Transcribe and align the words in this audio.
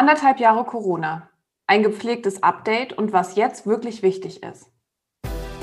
Anderthalb 0.00 0.38
Jahre 0.38 0.62
Corona. 0.62 1.28
Ein 1.66 1.82
gepflegtes 1.82 2.40
Update 2.44 2.92
und 2.92 3.12
was 3.12 3.34
jetzt 3.34 3.66
wirklich 3.66 4.00
wichtig 4.00 4.44
ist. 4.44 4.70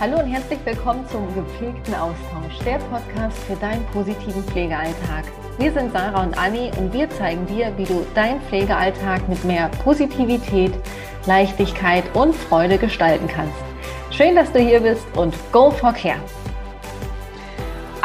Hallo 0.01 0.19
und 0.19 0.25
herzlich 0.25 0.59
willkommen 0.65 1.07
zum 1.07 1.33
gepflegten 1.33 1.95
Austausch, 1.95 2.59
der 2.65 2.79
Podcast 2.79 3.37
für 3.45 3.55
deinen 3.55 3.85
positiven 3.93 4.43
Pflegealltag. 4.43 5.23
Wir 5.57 5.71
sind 5.71 5.93
Sarah 5.93 6.21
und 6.21 6.37
Anni 6.37 6.69
und 6.77 6.91
wir 6.91 7.09
zeigen 7.11 7.45
dir, 7.45 7.71
wie 7.77 7.85
du 7.85 8.05
deinen 8.13 8.41
Pflegealltag 8.41 9.25
mit 9.29 9.41
mehr 9.45 9.69
Positivität, 9.85 10.73
Leichtigkeit 11.25 12.03
und 12.13 12.35
Freude 12.35 12.77
gestalten 12.77 13.29
kannst. 13.29 13.55
Schön, 14.11 14.35
dass 14.35 14.51
du 14.51 14.59
hier 14.59 14.81
bist 14.81 15.05
und 15.15 15.33
go 15.53 15.71
for 15.71 15.93
care! 15.93 16.19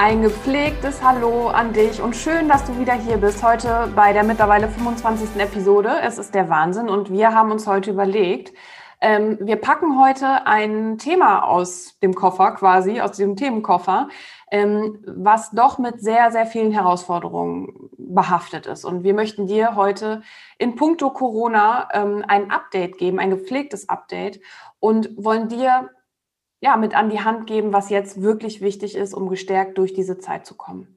Ein 0.02 0.22
gepflegtes 0.22 1.02
Hallo 1.02 1.48
an 1.48 1.74
dich 1.74 2.00
und 2.00 2.16
schön, 2.16 2.48
dass 2.48 2.64
du 2.64 2.78
wieder 2.78 2.94
hier 2.94 3.18
bist. 3.18 3.42
Heute 3.42 3.92
bei 3.94 4.14
der 4.14 4.24
mittlerweile 4.24 4.66
25. 4.66 5.38
Episode. 5.38 5.90
Es 6.02 6.16
ist 6.16 6.34
der 6.34 6.48
Wahnsinn 6.48 6.88
und 6.88 7.12
wir 7.12 7.34
haben 7.34 7.50
uns 7.50 7.66
heute 7.66 7.90
überlegt, 7.90 8.54
ähm, 9.02 9.36
wir 9.42 9.56
packen 9.56 10.00
heute 10.00 10.46
ein 10.46 10.96
Thema 10.96 11.42
aus 11.42 11.98
dem 11.98 12.14
Koffer 12.14 12.52
quasi, 12.52 13.02
aus 13.02 13.12
diesem 13.12 13.36
Themenkoffer, 13.36 14.08
ähm, 14.50 15.04
was 15.06 15.50
doch 15.50 15.76
mit 15.76 16.00
sehr, 16.00 16.32
sehr 16.32 16.46
vielen 16.46 16.72
Herausforderungen 16.72 17.90
behaftet 17.98 18.64
ist. 18.64 18.86
Und 18.86 19.04
wir 19.04 19.12
möchten 19.12 19.48
dir 19.48 19.76
heute 19.76 20.22
in 20.56 20.76
puncto 20.76 21.10
Corona 21.10 21.90
ähm, 21.92 22.24
ein 22.26 22.50
Update 22.50 22.96
geben, 22.96 23.18
ein 23.18 23.28
gepflegtes 23.28 23.90
Update 23.90 24.40
und 24.78 25.10
wollen 25.22 25.48
dir 25.48 25.90
ja, 26.60 26.76
mit 26.76 26.94
an 26.94 27.10
die 27.10 27.20
Hand 27.20 27.46
geben, 27.46 27.72
was 27.72 27.90
jetzt 27.90 28.22
wirklich 28.22 28.60
wichtig 28.60 28.94
ist, 28.96 29.14
um 29.14 29.28
gestärkt 29.28 29.78
durch 29.78 29.94
diese 29.94 30.18
Zeit 30.18 30.46
zu 30.46 30.54
kommen. 30.54 30.96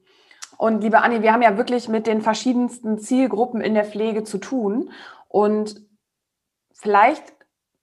Und 0.56 0.82
liebe 0.82 1.02
Anni, 1.02 1.22
wir 1.22 1.32
haben 1.32 1.42
ja 1.42 1.56
wirklich 1.56 1.88
mit 1.88 2.06
den 2.06 2.22
verschiedensten 2.22 2.98
Zielgruppen 2.98 3.60
in 3.60 3.74
der 3.74 3.84
Pflege 3.84 4.24
zu 4.24 4.38
tun. 4.38 4.90
Und 5.28 5.80
vielleicht 6.72 7.34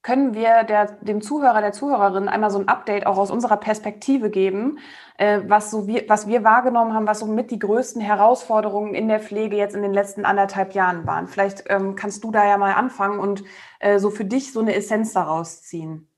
können 0.04 0.34
wir 0.34 0.64
der, 0.64 0.94
dem 1.02 1.22
Zuhörer, 1.22 1.62
der 1.62 1.73
Zuhörerin 1.73 2.28
einmal 2.28 2.50
so 2.50 2.60
ein 2.60 2.68
Update 2.68 3.06
auch 3.06 3.18
aus 3.18 3.30
unserer 3.30 3.58
Perspektive 3.58 4.30
geben, 4.30 4.80
äh, 5.18 5.42
was, 5.48 5.70
so 5.70 5.86
wir, 5.86 6.06
was 6.08 6.28
wir 6.28 6.44
wahrgenommen 6.44 6.94
haben, 6.94 7.08
was 7.08 7.20
so 7.20 7.28
mit 7.28 7.52
die 7.52 7.60
größten 7.60 8.02
Herausforderungen 8.02 8.95
in 8.95 9.08
der 9.08 9.20
Pflege 9.20 9.58
jetzt 9.58 9.76
in 9.76 9.84
den 9.84 9.94
letzten 9.94 10.26
anderthalb 10.26 10.73
Jahren 10.73 11.06
waren. 11.06 11.28
Vielleicht 11.28 11.66
ähm, 11.68 11.95
kannst 11.95 12.23
du 12.23 12.32
da 12.32 12.48
ja 12.48 12.58
mal 12.58 12.73
anfangen 12.73 13.20
und 13.20 13.44
äh, 13.80 14.00
so 14.00 14.10
für 14.10 14.26
dich 14.26 14.54
so 14.54 14.60
eine 14.62 14.76
Essenz 14.76 15.14
daraus 15.14 15.62
ziehen. 15.62 16.11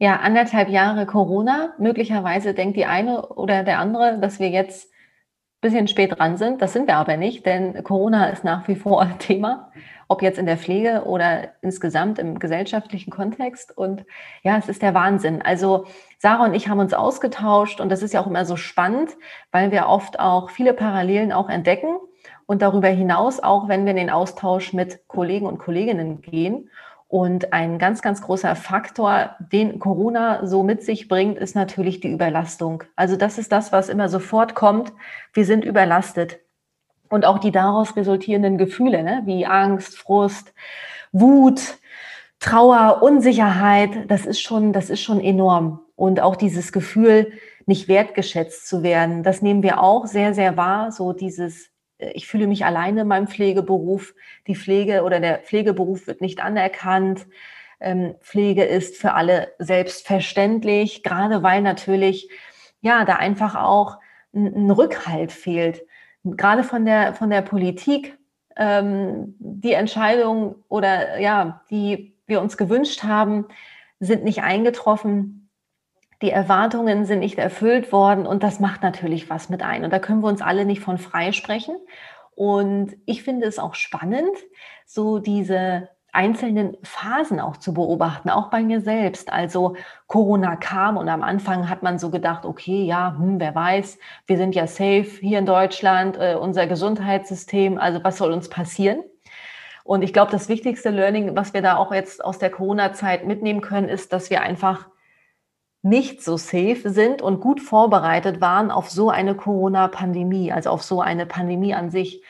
Ja, 0.00 0.16
anderthalb 0.20 0.68
Jahre 0.68 1.06
Corona. 1.06 1.74
Möglicherweise 1.78 2.54
denkt 2.54 2.76
die 2.76 2.86
eine 2.86 3.26
oder 3.30 3.64
der 3.64 3.80
andere, 3.80 4.18
dass 4.20 4.38
wir 4.38 4.48
jetzt 4.48 4.92
ein 4.92 5.60
bisschen 5.60 5.88
spät 5.88 6.16
dran 6.16 6.36
sind. 6.36 6.62
Das 6.62 6.72
sind 6.72 6.86
wir 6.86 6.96
aber 6.96 7.16
nicht, 7.16 7.44
denn 7.44 7.82
Corona 7.82 8.26
ist 8.28 8.44
nach 8.44 8.68
wie 8.68 8.76
vor 8.76 9.08
Thema, 9.18 9.72
ob 10.06 10.22
jetzt 10.22 10.38
in 10.38 10.46
der 10.46 10.56
Pflege 10.56 11.02
oder 11.04 11.48
insgesamt 11.62 12.20
im 12.20 12.38
gesellschaftlichen 12.38 13.10
Kontext. 13.10 13.76
Und 13.76 14.04
ja, 14.44 14.56
es 14.56 14.68
ist 14.68 14.82
der 14.82 14.94
Wahnsinn. 14.94 15.42
Also 15.42 15.86
Sarah 16.18 16.44
und 16.44 16.54
ich 16.54 16.68
haben 16.68 16.78
uns 16.78 16.94
ausgetauscht 16.94 17.80
und 17.80 17.88
das 17.88 18.02
ist 18.02 18.14
ja 18.14 18.20
auch 18.20 18.28
immer 18.28 18.44
so 18.44 18.54
spannend, 18.54 19.16
weil 19.50 19.72
wir 19.72 19.88
oft 19.88 20.20
auch 20.20 20.50
viele 20.50 20.74
Parallelen 20.74 21.32
auch 21.32 21.48
entdecken 21.48 21.96
und 22.46 22.62
darüber 22.62 22.88
hinaus 22.88 23.40
auch, 23.40 23.66
wenn 23.66 23.84
wir 23.84 23.90
in 23.90 23.96
den 23.96 24.10
Austausch 24.10 24.72
mit 24.72 25.08
Kollegen 25.08 25.46
und 25.46 25.58
Kolleginnen 25.58 26.20
gehen. 26.20 26.70
Und 27.08 27.54
ein 27.54 27.78
ganz, 27.78 28.02
ganz 28.02 28.20
großer 28.20 28.54
Faktor, 28.54 29.34
den 29.40 29.78
Corona 29.78 30.46
so 30.46 30.62
mit 30.62 30.82
sich 30.82 31.08
bringt, 31.08 31.38
ist 31.38 31.56
natürlich 31.56 32.00
die 32.00 32.12
Überlastung. 32.12 32.84
Also 32.96 33.16
das 33.16 33.38
ist 33.38 33.50
das, 33.50 33.72
was 33.72 33.88
immer 33.88 34.10
sofort 34.10 34.54
kommt. 34.54 34.92
Wir 35.32 35.46
sind 35.46 35.64
überlastet. 35.64 36.38
Und 37.08 37.24
auch 37.24 37.38
die 37.38 37.50
daraus 37.50 37.96
resultierenden 37.96 38.58
Gefühle, 38.58 39.02
ne? 39.02 39.22
wie 39.24 39.46
Angst, 39.46 39.96
Frust, 39.96 40.52
Wut, 41.10 41.78
Trauer, 42.38 43.02
Unsicherheit, 43.02 43.90
das 44.08 44.26
ist 44.26 44.42
schon, 44.42 44.74
das 44.74 44.90
ist 44.90 45.00
schon 45.00 45.20
enorm. 45.20 45.80
Und 45.96 46.20
auch 46.20 46.36
dieses 46.36 46.72
Gefühl, 46.72 47.32
nicht 47.64 47.88
wertgeschätzt 47.88 48.68
zu 48.68 48.82
werden, 48.82 49.22
das 49.22 49.40
nehmen 49.40 49.62
wir 49.62 49.82
auch 49.82 50.06
sehr, 50.06 50.34
sehr 50.34 50.58
wahr. 50.58 50.92
So 50.92 51.14
dieses 51.14 51.70
ich 51.98 52.26
fühle 52.26 52.46
mich 52.46 52.64
alleine 52.64 53.02
in 53.02 53.08
meinem 53.08 53.26
Pflegeberuf. 53.26 54.14
Die 54.46 54.56
Pflege 54.56 55.02
oder 55.02 55.20
der 55.20 55.38
Pflegeberuf 55.38 56.06
wird 56.06 56.20
nicht 56.20 56.40
anerkannt. 56.40 57.26
Ähm, 57.80 58.14
Pflege 58.20 58.64
ist 58.64 58.96
für 58.96 59.14
alle 59.14 59.52
selbstverständlich, 59.58 61.02
gerade 61.02 61.42
weil 61.42 61.62
natürlich, 61.62 62.30
ja, 62.80 63.04
da 63.04 63.16
einfach 63.16 63.54
auch 63.54 63.98
ein, 64.34 64.70
Rückhalt 64.70 65.32
fehlt. 65.32 65.82
Gerade 66.24 66.64
von 66.64 66.84
der, 66.84 67.14
von 67.14 67.30
der 67.30 67.42
Politik, 67.42 68.18
ähm, 68.56 69.36
die 69.38 69.72
Entscheidungen 69.72 70.56
oder 70.68 71.18
ja, 71.20 71.62
die 71.70 72.14
wir 72.26 72.40
uns 72.40 72.56
gewünscht 72.56 73.04
haben, 73.04 73.46
sind 74.00 74.24
nicht 74.24 74.42
eingetroffen 74.42 75.47
die 76.22 76.30
Erwartungen 76.30 77.04
sind 77.04 77.20
nicht 77.20 77.38
erfüllt 77.38 77.92
worden 77.92 78.26
und 78.26 78.42
das 78.42 78.60
macht 78.60 78.82
natürlich 78.82 79.30
was 79.30 79.48
mit 79.48 79.62
ein. 79.62 79.84
Und 79.84 79.92
da 79.92 79.98
können 79.98 80.20
wir 80.20 80.28
uns 80.28 80.42
alle 80.42 80.64
nicht 80.64 80.80
von 80.80 80.98
freisprechen. 80.98 81.76
Und 82.34 82.96
ich 83.06 83.22
finde 83.22 83.46
es 83.46 83.58
auch 83.58 83.74
spannend, 83.74 84.36
so 84.86 85.18
diese 85.18 85.88
einzelnen 86.12 86.76
Phasen 86.82 87.38
auch 87.38 87.58
zu 87.58 87.74
beobachten, 87.74 88.30
auch 88.30 88.50
bei 88.50 88.62
mir 88.62 88.80
selbst. 88.80 89.32
Also 89.32 89.76
Corona 90.06 90.56
kam 90.56 90.96
und 90.96 91.08
am 91.08 91.22
Anfang 91.22 91.68
hat 91.68 91.82
man 91.82 91.98
so 91.98 92.10
gedacht, 92.10 92.44
okay, 92.44 92.82
ja, 92.84 93.14
hm, 93.16 93.38
wer 93.38 93.54
weiß, 93.54 93.98
wir 94.26 94.36
sind 94.36 94.54
ja 94.54 94.66
safe 94.66 95.06
hier 95.20 95.38
in 95.38 95.46
Deutschland, 95.46 96.16
äh, 96.16 96.34
unser 96.34 96.66
Gesundheitssystem, 96.66 97.78
also 97.78 98.02
was 98.02 98.16
soll 98.16 98.32
uns 98.32 98.48
passieren? 98.48 99.02
Und 99.84 100.02
ich 100.02 100.12
glaube, 100.12 100.32
das 100.32 100.48
wichtigste 100.48 100.90
Learning, 100.90 101.36
was 101.36 101.54
wir 101.54 101.62
da 101.62 101.76
auch 101.76 101.92
jetzt 101.92 102.24
aus 102.24 102.38
der 102.38 102.50
Corona-Zeit 102.50 103.26
mitnehmen 103.26 103.60
können, 103.60 103.88
ist, 103.88 104.12
dass 104.12 104.28
wir 104.30 104.42
einfach 104.42 104.88
nicht 105.88 106.22
so 106.22 106.36
safe 106.36 106.90
sind 106.90 107.22
und 107.22 107.40
gut 107.40 107.60
vorbereitet 107.60 108.40
waren 108.40 108.70
auf 108.70 108.90
so 108.90 109.10
eine 109.10 109.34
Corona-Pandemie, 109.34 110.52
also 110.52 110.70
auf 110.70 110.82
so 110.82 111.00
eine 111.00 111.26
Pandemie 111.26 111.74
an 111.74 111.90
sich. 111.90 112.22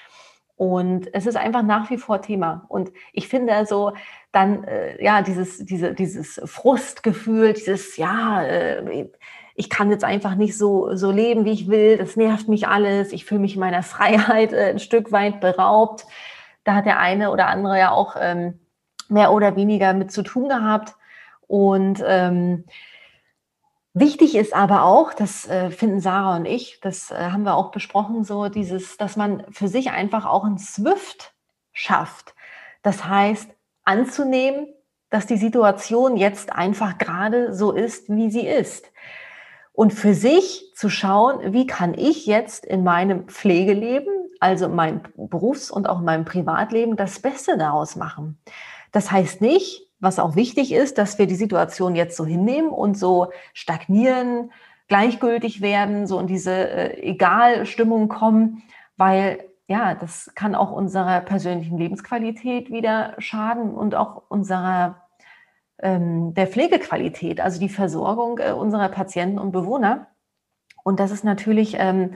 Und 0.56 1.14
es 1.14 1.26
ist 1.26 1.36
einfach 1.36 1.62
nach 1.62 1.88
wie 1.90 1.98
vor 1.98 2.20
Thema. 2.20 2.64
Und 2.68 2.90
ich 3.12 3.28
finde 3.28 3.54
also 3.54 3.92
dann, 4.32 4.64
äh, 4.64 5.02
ja, 5.02 5.22
dieses, 5.22 5.64
diese, 5.64 5.94
dieses 5.94 6.40
Frustgefühl, 6.44 7.52
dieses, 7.52 7.96
ja, 7.96 8.42
äh, 8.42 9.08
ich 9.54 9.70
kann 9.70 9.90
jetzt 9.90 10.04
einfach 10.04 10.34
nicht 10.34 10.56
so, 10.56 10.94
so 10.94 11.10
leben, 11.10 11.44
wie 11.44 11.52
ich 11.52 11.68
will, 11.68 11.96
das 11.96 12.16
nervt 12.16 12.48
mich 12.48 12.68
alles, 12.68 13.12
ich 13.12 13.24
fühle 13.24 13.40
mich 13.40 13.56
meiner 13.56 13.82
Freiheit 13.84 14.52
äh, 14.52 14.70
ein 14.70 14.78
Stück 14.78 15.12
weit 15.12 15.40
beraubt. 15.40 16.06
Da 16.64 16.74
hat 16.74 16.86
der 16.86 16.98
eine 16.98 17.30
oder 17.30 17.46
andere 17.46 17.78
ja 17.78 17.90
auch 17.90 18.16
ähm, 18.20 18.60
mehr 19.08 19.32
oder 19.32 19.56
weniger 19.56 19.94
mit 19.94 20.12
zu 20.12 20.22
tun 20.22 20.48
gehabt. 20.48 20.94
Und 21.46 22.02
ähm, 22.06 22.64
Wichtig 24.00 24.36
ist 24.36 24.54
aber 24.54 24.84
auch, 24.84 25.12
das 25.12 25.48
äh, 25.48 25.72
finden 25.72 26.00
Sarah 26.00 26.36
und 26.36 26.44
ich, 26.44 26.78
das 26.80 27.10
äh, 27.10 27.16
haben 27.16 27.42
wir 27.42 27.56
auch 27.56 27.72
besprochen, 27.72 28.22
so 28.22 28.48
dieses, 28.48 28.96
dass 28.96 29.16
man 29.16 29.44
für 29.50 29.66
sich 29.66 29.90
einfach 29.90 30.24
auch 30.24 30.44
ein 30.44 30.56
Swift 30.56 31.34
schafft. 31.72 32.36
Das 32.82 33.06
heißt, 33.06 33.50
anzunehmen, 33.84 34.68
dass 35.10 35.26
die 35.26 35.36
Situation 35.36 36.16
jetzt 36.16 36.52
einfach 36.52 36.98
gerade 36.98 37.52
so 37.52 37.72
ist, 37.72 38.08
wie 38.08 38.30
sie 38.30 38.46
ist. 38.46 38.92
Und 39.72 39.92
für 39.92 40.14
sich 40.14 40.70
zu 40.76 40.88
schauen, 40.88 41.52
wie 41.52 41.66
kann 41.66 41.94
ich 41.94 42.26
jetzt 42.26 42.66
in 42.66 42.84
meinem 42.84 43.26
Pflegeleben, 43.26 44.12
also 44.38 44.68
meinem 44.68 45.02
Berufs- 45.16 45.72
und 45.72 45.88
auch 45.88 46.00
meinem 46.00 46.24
Privatleben, 46.24 46.94
das 46.94 47.18
Beste 47.18 47.58
daraus 47.58 47.96
machen. 47.96 48.38
Das 48.92 49.10
heißt 49.10 49.40
nicht, 49.40 49.87
was 50.00 50.18
auch 50.18 50.36
wichtig 50.36 50.72
ist, 50.72 50.98
dass 50.98 51.18
wir 51.18 51.26
die 51.26 51.34
Situation 51.34 51.94
jetzt 51.94 52.16
so 52.16 52.24
hinnehmen 52.24 52.70
und 52.70 52.96
so 52.96 53.32
stagnieren, 53.52 54.52
gleichgültig 54.86 55.60
werden, 55.60 56.06
so 56.06 56.18
in 56.18 56.26
diese 56.26 56.52
äh, 56.52 57.02
Egal-Stimmung 57.02 58.08
kommen, 58.08 58.62
weil 58.96 59.44
ja, 59.66 59.94
das 59.94 60.32
kann 60.34 60.54
auch 60.54 60.72
unserer 60.72 61.20
persönlichen 61.20 61.76
Lebensqualität 61.76 62.70
wieder 62.70 63.14
schaden 63.18 63.74
und 63.74 63.94
auch 63.94 64.22
unserer 64.28 65.02
ähm, 65.80 66.32
der 66.34 66.46
Pflegequalität, 66.46 67.40
also 67.40 67.60
die 67.60 67.68
Versorgung 67.68 68.38
äh, 68.38 68.52
unserer 68.52 68.88
Patienten 68.88 69.38
und 69.38 69.52
Bewohner. 69.52 70.06
Und 70.84 71.00
das 71.00 71.10
ist 71.10 71.22
natürlich 71.22 71.76
ähm, 71.78 72.14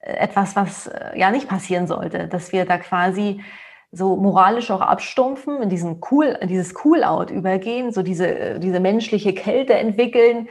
etwas, 0.00 0.56
was 0.56 0.88
äh, 0.88 1.16
ja 1.16 1.30
nicht 1.30 1.48
passieren 1.48 1.86
sollte, 1.86 2.26
dass 2.26 2.52
wir 2.52 2.64
da 2.64 2.78
quasi 2.78 3.40
so 3.90 4.16
moralisch 4.16 4.70
auch 4.70 4.80
abstumpfen, 4.80 5.62
in 5.62 5.68
diesen 5.68 6.00
cool, 6.10 6.38
dieses 6.44 6.74
Cool-out 6.84 7.30
übergehen, 7.30 7.92
so 7.92 8.02
diese, 8.02 8.58
diese 8.60 8.80
menschliche 8.80 9.32
Kälte 9.32 9.74
entwickeln, 9.74 10.48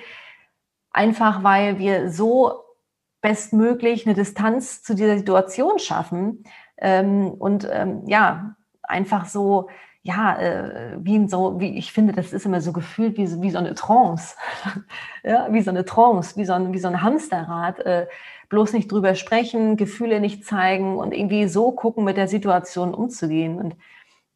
einfach 0.91 1.43
weil 1.43 1.77
wir 1.77 2.09
so 2.09 2.63
bestmöglich 3.21 4.05
eine 4.05 4.15
Distanz 4.15 4.81
zu 4.81 4.95
dieser 4.95 5.17
Situation 5.17 5.79
schaffen 5.79 6.43
ähm, 6.77 7.29
und 7.31 7.67
ähm, 7.71 8.03
ja, 8.07 8.55
einfach 8.83 9.25
so, 9.25 9.69
ja, 10.01 10.39
äh, 10.39 10.97
wie 10.99 11.27
so, 11.27 11.59
wie 11.59 11.77
ich 11.77 11.91
finde, 11.91 12.13
das 12.13 12.33
ist 12.33 12.45
immer 12.45 12.61
so 12.61 12.71
gefühlt 12.71 13.17
wie, 13.17 13.41
wie 13.41 13.51
so 13.51 13.57
eine 13.57 13.75
Trance, 13.75 14.35
ja, 15.23 15.47
wie 15.51 15.61
so 15.61 15.69
eine 15.69 15.85
Trance, 15.85 16.37
wie 16.37 16.45
so 16.45 16.53
ein, 16.53 16.73
wie 16.73 16.79
so 16.79 16.87
ein 16.87 17.01
Hamsterrad. 17.01 17.79
Äh, 17.79 18.07
bloß 18.49 18.73
nicht 18.73 18.91
drüber 18.91 19.15
sprechen, 19.15 19.77
Gefühle 19.77 20.19
nicht 20.19 20.45
zeigen 20.45 20.97
und 20.97 21.13
irgendwie 21.13 21.47
so 21.47 21.71
gucken, 21.71 22.03
mit 22.03 22.17
der 22.17 22.27
Situation 22.27 22.93
umzugehen. 22.93 23.57
Und 23.57 23.75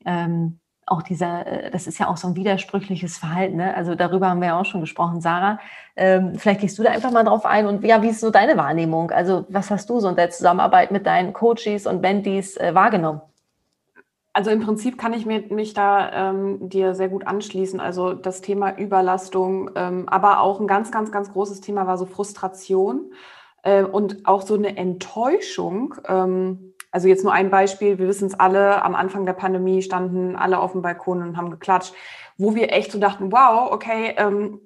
ähm, 0.06 0.60
auch 0.86 1.02
dieser, 1.02 1.48
äh, 1.48 1.72
das 1.72 1.88
ist 1.88 2.00
ja 2.00 2.08
auch 2.08 2.18
so 2.18 2.28
ein 2.28 2.36
widersprüchliches 2.36 3.18
Verhalten. 3.18 3.58
Ne? 3.58 3.74
Also 3.76 3.96
darüber 3.96 4.30
haben 4.30 4.42
wir 4.42 4.50
ja 4.50 4.60
auch 4.60 4.66
schon 4.66 4.82
gesprochen. 4.82 5.22
Sarah, 5.22 5.60
ähm, 5.96 6.36
vielleicht 6.36 6.62
gehst 6.62 6.78
du 6.78 6.84
da 6.84 6.92
einfach 6.92 7.12
mal 7.12 7.24
drauf 7.24 7.46
ein 7.46 7.66
und 7.66 7.84
ja, 7.84 8.02
wie 8.02 8.10
ist 8.10 8.20
so 8.20 8.32
deine 8.32 8.58
Wahrnehmung? 8.58 9.12
Also 9.12 9.46
was 9.50 9.72
hast 9.72 9.90
du 9.90 10.00
so 10.00 10.10
in 10.10 10.16
der 10.16 10.30
Zusammenarbeit 10.30 10.92
mit 10.92 11.06
deinen 11.06 11.34
Coaches 11.34 11.88
und 11.88 12.02
Bendies 12.02 12.58
äh, 12.58 12.76
wahrgenommen? 12.76 13.22
Also 14.34 14.50
im 14.50 14.62
Prinzip 14.62 14.98
kann 14.98 15.12
ich 15.12 15.26
mir, 15.26 15.44
mich 15.50 15.74
da 15.74 16.30
ähm, 16.30 16.70
dir 16.70 16.96
sehr 16.96 17.10
gut 17.10 17.28
anschließen. 17.28 17.82
Also 17.82 18.14
das 18.14 18.42
Thema 18.42 18.78
Überlastung, 18.78 19.72
ähm, 19.76 20.08
aber 20.08 20.40
auch 20.40 20.62
ein 20.62 20.68
ganz, 20.68 20.90
ganz, 20.92 21.12
ganz 21.12 21.34
großes 21.34 21.60
Thema 21.60 21.86
war 21.86 21.98
so 21.98 22.06
Frustration 22.06 23.12
äh, 23.64 23.84
und 23.84 24.26
auch 24.26 24.42
so 24.42 24.56
eine 24.56 24.78
Enttäuschung. 24.78 25.96
Ähm, 26.08 26.74
also 26.92 27.08
jetzt 27.08 27.24
nur 27.24 27.32
ein 27.32 27.50
Beispiel, 27.50 27.98
wir 28.00 28.08
wissen 28.08 28.28
es 28.28 28.40
alle, 28.40 28.84
am 28.84 28.96
Anfang 28.96 29.26
der 29.26 29.34
Pandemie 29.34 29.82
standen 29.82 30.36
alle 30.36 30.60
auf 30.60 30.74
dem 30.74 30.82
Balkon 30.82 31.22
und 31.22 31.38
haben 31.38 31.50
geklatscht, 31.50 31.94
wo 32.38 32.54
wir 32.56 32.74
echt 32.74 32.92
so 32.92 33.00
dachten, 33.00 33.32
wow, 33.32 33.72
okay, 33.72 34.16
ähm, 34.18 34.60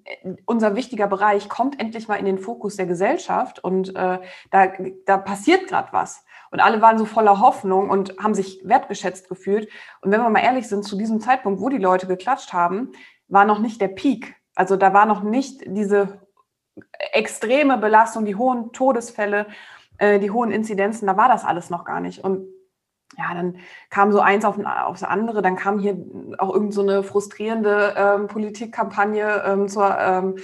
unser 0.46 0.76
wichtiger 0.76 1.08
Bereich 1.08 1.50
kommt 1.50 1.80
endlich 1.80 2.08
mal 2.08 2.16
in 2.16 2.26
den 2.26 2.40
Fokus 2.40 2.78
der 2.78 2.88
Gesellschaft 2.88 3.64
und 3.64 3.96
äh, 3.96 4.20
da, 4.50 4.68
da 5.06 5.18
passiert 5.18 5.68
gerade 5.68 5.90
was. 5.92 6.24
Und 6.52 6.62
alle 6.62 6.82
waren 6.82 6.98
so 6.98 7.06
voller 7.06 7.42
Hoffnung 7.42 7.90
und 7.90 8.18
haben 8.18 8.34
sich 8.34 8.62
wertgeschätzt 8.64 9.28
gefühlt. 9.28 9.68
Und 10.02 10.12
wenn 10.12 10.22
wir 10.22 10.30
mal 10.30 10.40
ehrlich 10.40 10.68
sind, 10.68 10.86
zu 10.86 10.98
diesem 10.98 11.20
Zeitpunkt, 11.20 11.60
wo 11.60 11.70
die 11.70 11.78
Leute 11.78 12.08
geklatscht 12.08 12.54
haben, 12.54 12.94
war 13.28 13.46
noch 13.46 13.60
nicht 13.60 13.82
der 13.82 13.90
Peak. 13.90 14.36
Also 14.56 14.78
da 14.78 14.94
war 14.94 15.06
noch 15.06 15.22
nicht 15.22 15.64
diese 15.66 16.25
extreme 17.12 17.78
Belastung, 17.78 18.26
die 18.26 18.36
hohen 18.36 18.72
Todesfälle 18.72 19.48
äh, 19.98 20.20
die 20.20 20.32
hohen 20.32 20.52
Inzidenzen, 20.52 21.08
da 21.08 21.18
war 21.18 21.28
das 21.28 21.46
alles 21.46 21.70
noch 21.70 21.86
gar 21.86 22.00
nicht. 22.00 22.24
Und 22.24 22.48
ja, 23.18 23.34
dann 23.34 23.58
kam 23.90 24.12
so 24.12 24.20
eins 24.20 24.44
auf, 24.44 24.58
aufs 24.60 25.04
andere, 25.04 25.42
dann 25.42 25.56
kam 25.56 25.80
hier 25.80 25.98
auch 26.38 26.54
irgend 26.54 26.74
so 26.74 26.82
eine 26.82 27.04
frustrierende 27.04 27.94
ähm, 27.96 28.28
Politikkampagne 28.28 29.44
ähm, 29.46 29.68
zur 29.70 29.98
ähm, 29.98 30.36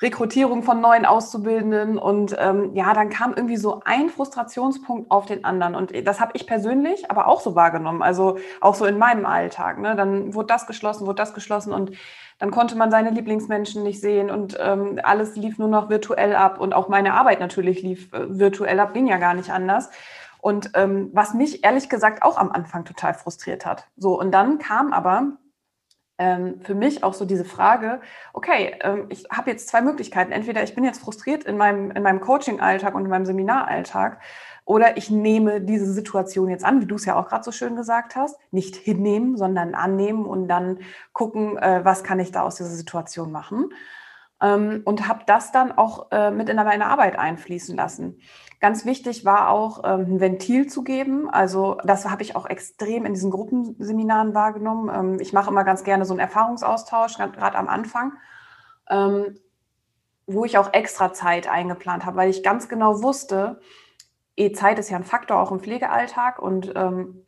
Rekrutierung 0.00 0.62
von 0.62 0.80
neuen 0.80 1.04
Auszubildenden 1.04 1.98
und 1.98 2.36
ähm, 2.38 2.70
ja, 2.74 2.94
dann 2.94 3.10
kam 3.10 3.34
irgendwie 3.34 3.56
so 3.56 3.82
ein 3.84 4.10
Frustrationspunkt 4.10 5.10
auf 5.10 5.26
den 5.26 5.44
anderen 5.44 5.74
und 5.74 5.92
das 6.06 6.20
habe 6.20 6.32
ich 6.34 6.46
persönlich 6.46 7.10
aber 7.10 7.26
auch 7.26 7.40
so 7.40 7.56
wahrgenommen, 7.56 8.02
also 8.02 8.38
auch 8.60 8.76
so 8.76 8.84
in 8.84 8.96
meinem 8.96 9.26
Alltag. 9.26 9.78
Ne? 9.78 9.96
Dann 9.96 10.34
wurde 10.34 10.46
das 10.46 10.68
geschlossen, 10.68 11.06
wurde 11.06 11.16
das 11.16 11.34
geschlossen 11.34 11.72
und 11.72 11.92
dann 12.38 12.52
konnte 12.52 12.76
man 12.76 12.92
seine 12.92 13.10
Lieblingsmenschen 13.10 13.82
nicht 13.82 14.00
sehen 14.00 14.30
und 14.30 14.56
ähm, 14.60 15.00
alles 15.02 15.34
lief 15.34 15.58
nur 15.58 15.68
noch 15.68 15.90
virtuell 15.90 16.36
ab 16.36 16.60
und 16.60 16.74
auch 16.74 16.88
meine 16.88 17.14
Arbeit 17.14 17.40
natürlich 17.40 17.82
lief 17.82 18.12
äh, 18.12 18.38
virtuell 18.38 18.78
ab, 18.78 18.94
ging 18.94 19.08
ja 19.08 19.16
gar 19.16 19.34
nicht 19.34 19.50
anders. 19.50 19.90
Und 20.40 20.70
ähm, 20.74 21.10
was 21.12 21.34
mich 21.34 21.64
ehrlich 21.64 21.88
gesagt 21.88 22.22
auch 22.22 22.38
am 22.38 22.52
Anfang 22.52 22.84
total 22.84 23.14
frustriert 23.14 23.66
hat. 23.66 23.88
So, 23.96 24.16
und 24.16 24.30
dann 24.30 24.58
kam 24.58 24.92
aber 24.92 25.32
ähm, 26.18 26.60
für 26.62 26.74
mich 26.74 27.04
auch 27.04 27.14
so 27.14 27.24
diese 27.24 27.44
Frage, 27.44 28.00
okay, 28.32 28.76
ähm, 28.80 29.06
ich 29.08 29.24
habe 29.30 29.50
jetzt 29.50 29.68
zwei 29.68 29.80
Möglichkeiten. 29.80 30.32
Entweder 30.32 30.62
ich 30.62 30.74
bin 30.74 30.84
jetzt 30.84 31.00
frustriert 31.00 31.44
in 31.44 31.56
meinem, 31.56 31.90
in 31.92 32.02
meinem 32.02 32.20
Coaching-Alltag 32.20 32.94
und 32.94 33.04
in 33.04 33.10
meinem 33.10 33.26
Seminaralltag 33.26 34.20
oder 34.68 34.98
ich 34.98 35.10
nehme 35.10 35.62
diese 35.62 35.90
Situation 35.90 36.50
jetzt 36.50 36.62
an, 36.62 36.82
wie 36.82 36.86
du 36.86 36.96
es 36.96 37.06
ja 37.06 37.16
auch 37.16 37.28
gerade 37.28 37.42
so 37.42 37.52
schön 37.52 37.74
gesagt 37.74 38.16
hast, 38.16 38.36
nicht 38.50 38.76
hinnehmen, 38.76 39.38
sondern 39.38 39.74
annehmen 39.74 40.26
und 40.26 40.46
dann 40.46 40.80
gucken, 41.14 41.56
äh, 41.56 41.80
was 41.84 42.04
kann 42.04 42.20
ich 42.20 42.32
da 42.32 42.42
aus 42.42 42.56
dieser 42.56 42.68
Situation 42.68 43.32
machen. 43.32 43.70
Ähm, 44.42 44.82
und 44.84 45.08
habe 45.08 45.20
das 45.24 45.52
dann 45.52 45.72
auch 45.72 46.12
äh, 46.12 46.30
mit 46.30 46.50
in 46.50 46.56
meine 46.56 46.84
Arbeit 46.84 47.18
einfließen 47.18 47.76
lassen. 47.76 48.20
Ganz 48.60 48.84
wichtig 48.84 49.24
war 49.24 49.50
auch, 49.50 49.84
ähm, 49.84 50.14
ein 50.14 50.20
Ventil 50.20 50.66
zu 50.66 50.82
geben. 50.82 51.30
Also 51.30 51.78
das 51.84 52.10
habe 52.10 52.22
ich 52.22 52.34
auch 52.34 52.46
extrem 52.46 53.04
in 53.04 53.14
diesen 53.14 53.30
Gruppenseminaren 53.30 54.34
wahrgenommen. 54.34 54.90
Ähm, 54.92 55.20
ich 55.20 55.32
mache 55.32 55.50
immer 55.50 55.62
ganz 55.62 55.84
gerne 55.84 56.04
so 56.04 56.12
einen 56.12 56.20
Erfahrungsaustausch, 56.20 57.18
gerade 57.18 57.56
am 57.56 57.68
Anfang, 57.68 58.14
ähm, 58.90 59.38
wo 60.26 60.44
ich 60.44 60.58
auch 60.58 60.72
extra 60.72 61.12
Zeit 61.12 61.48
eingeplant 61.48 62.04
habe, 62.04 62.16
weil 62.16 62.30
ich 62.30 62.42
ganz 62.42 62.68
genau 62.68 63.02
wusste, 63.02 63.60
E-Zeit 64.36 64.78
ist 64.78 64.90
ja 64.90 64.96
ein 64.96 65.04
Faktor 65.04 65.40
auch 65.40 65.52
im 65.52 65.60
Pflegealltag 65.60 66.40
und 66.40 66.72
ähm, 66.74 67.26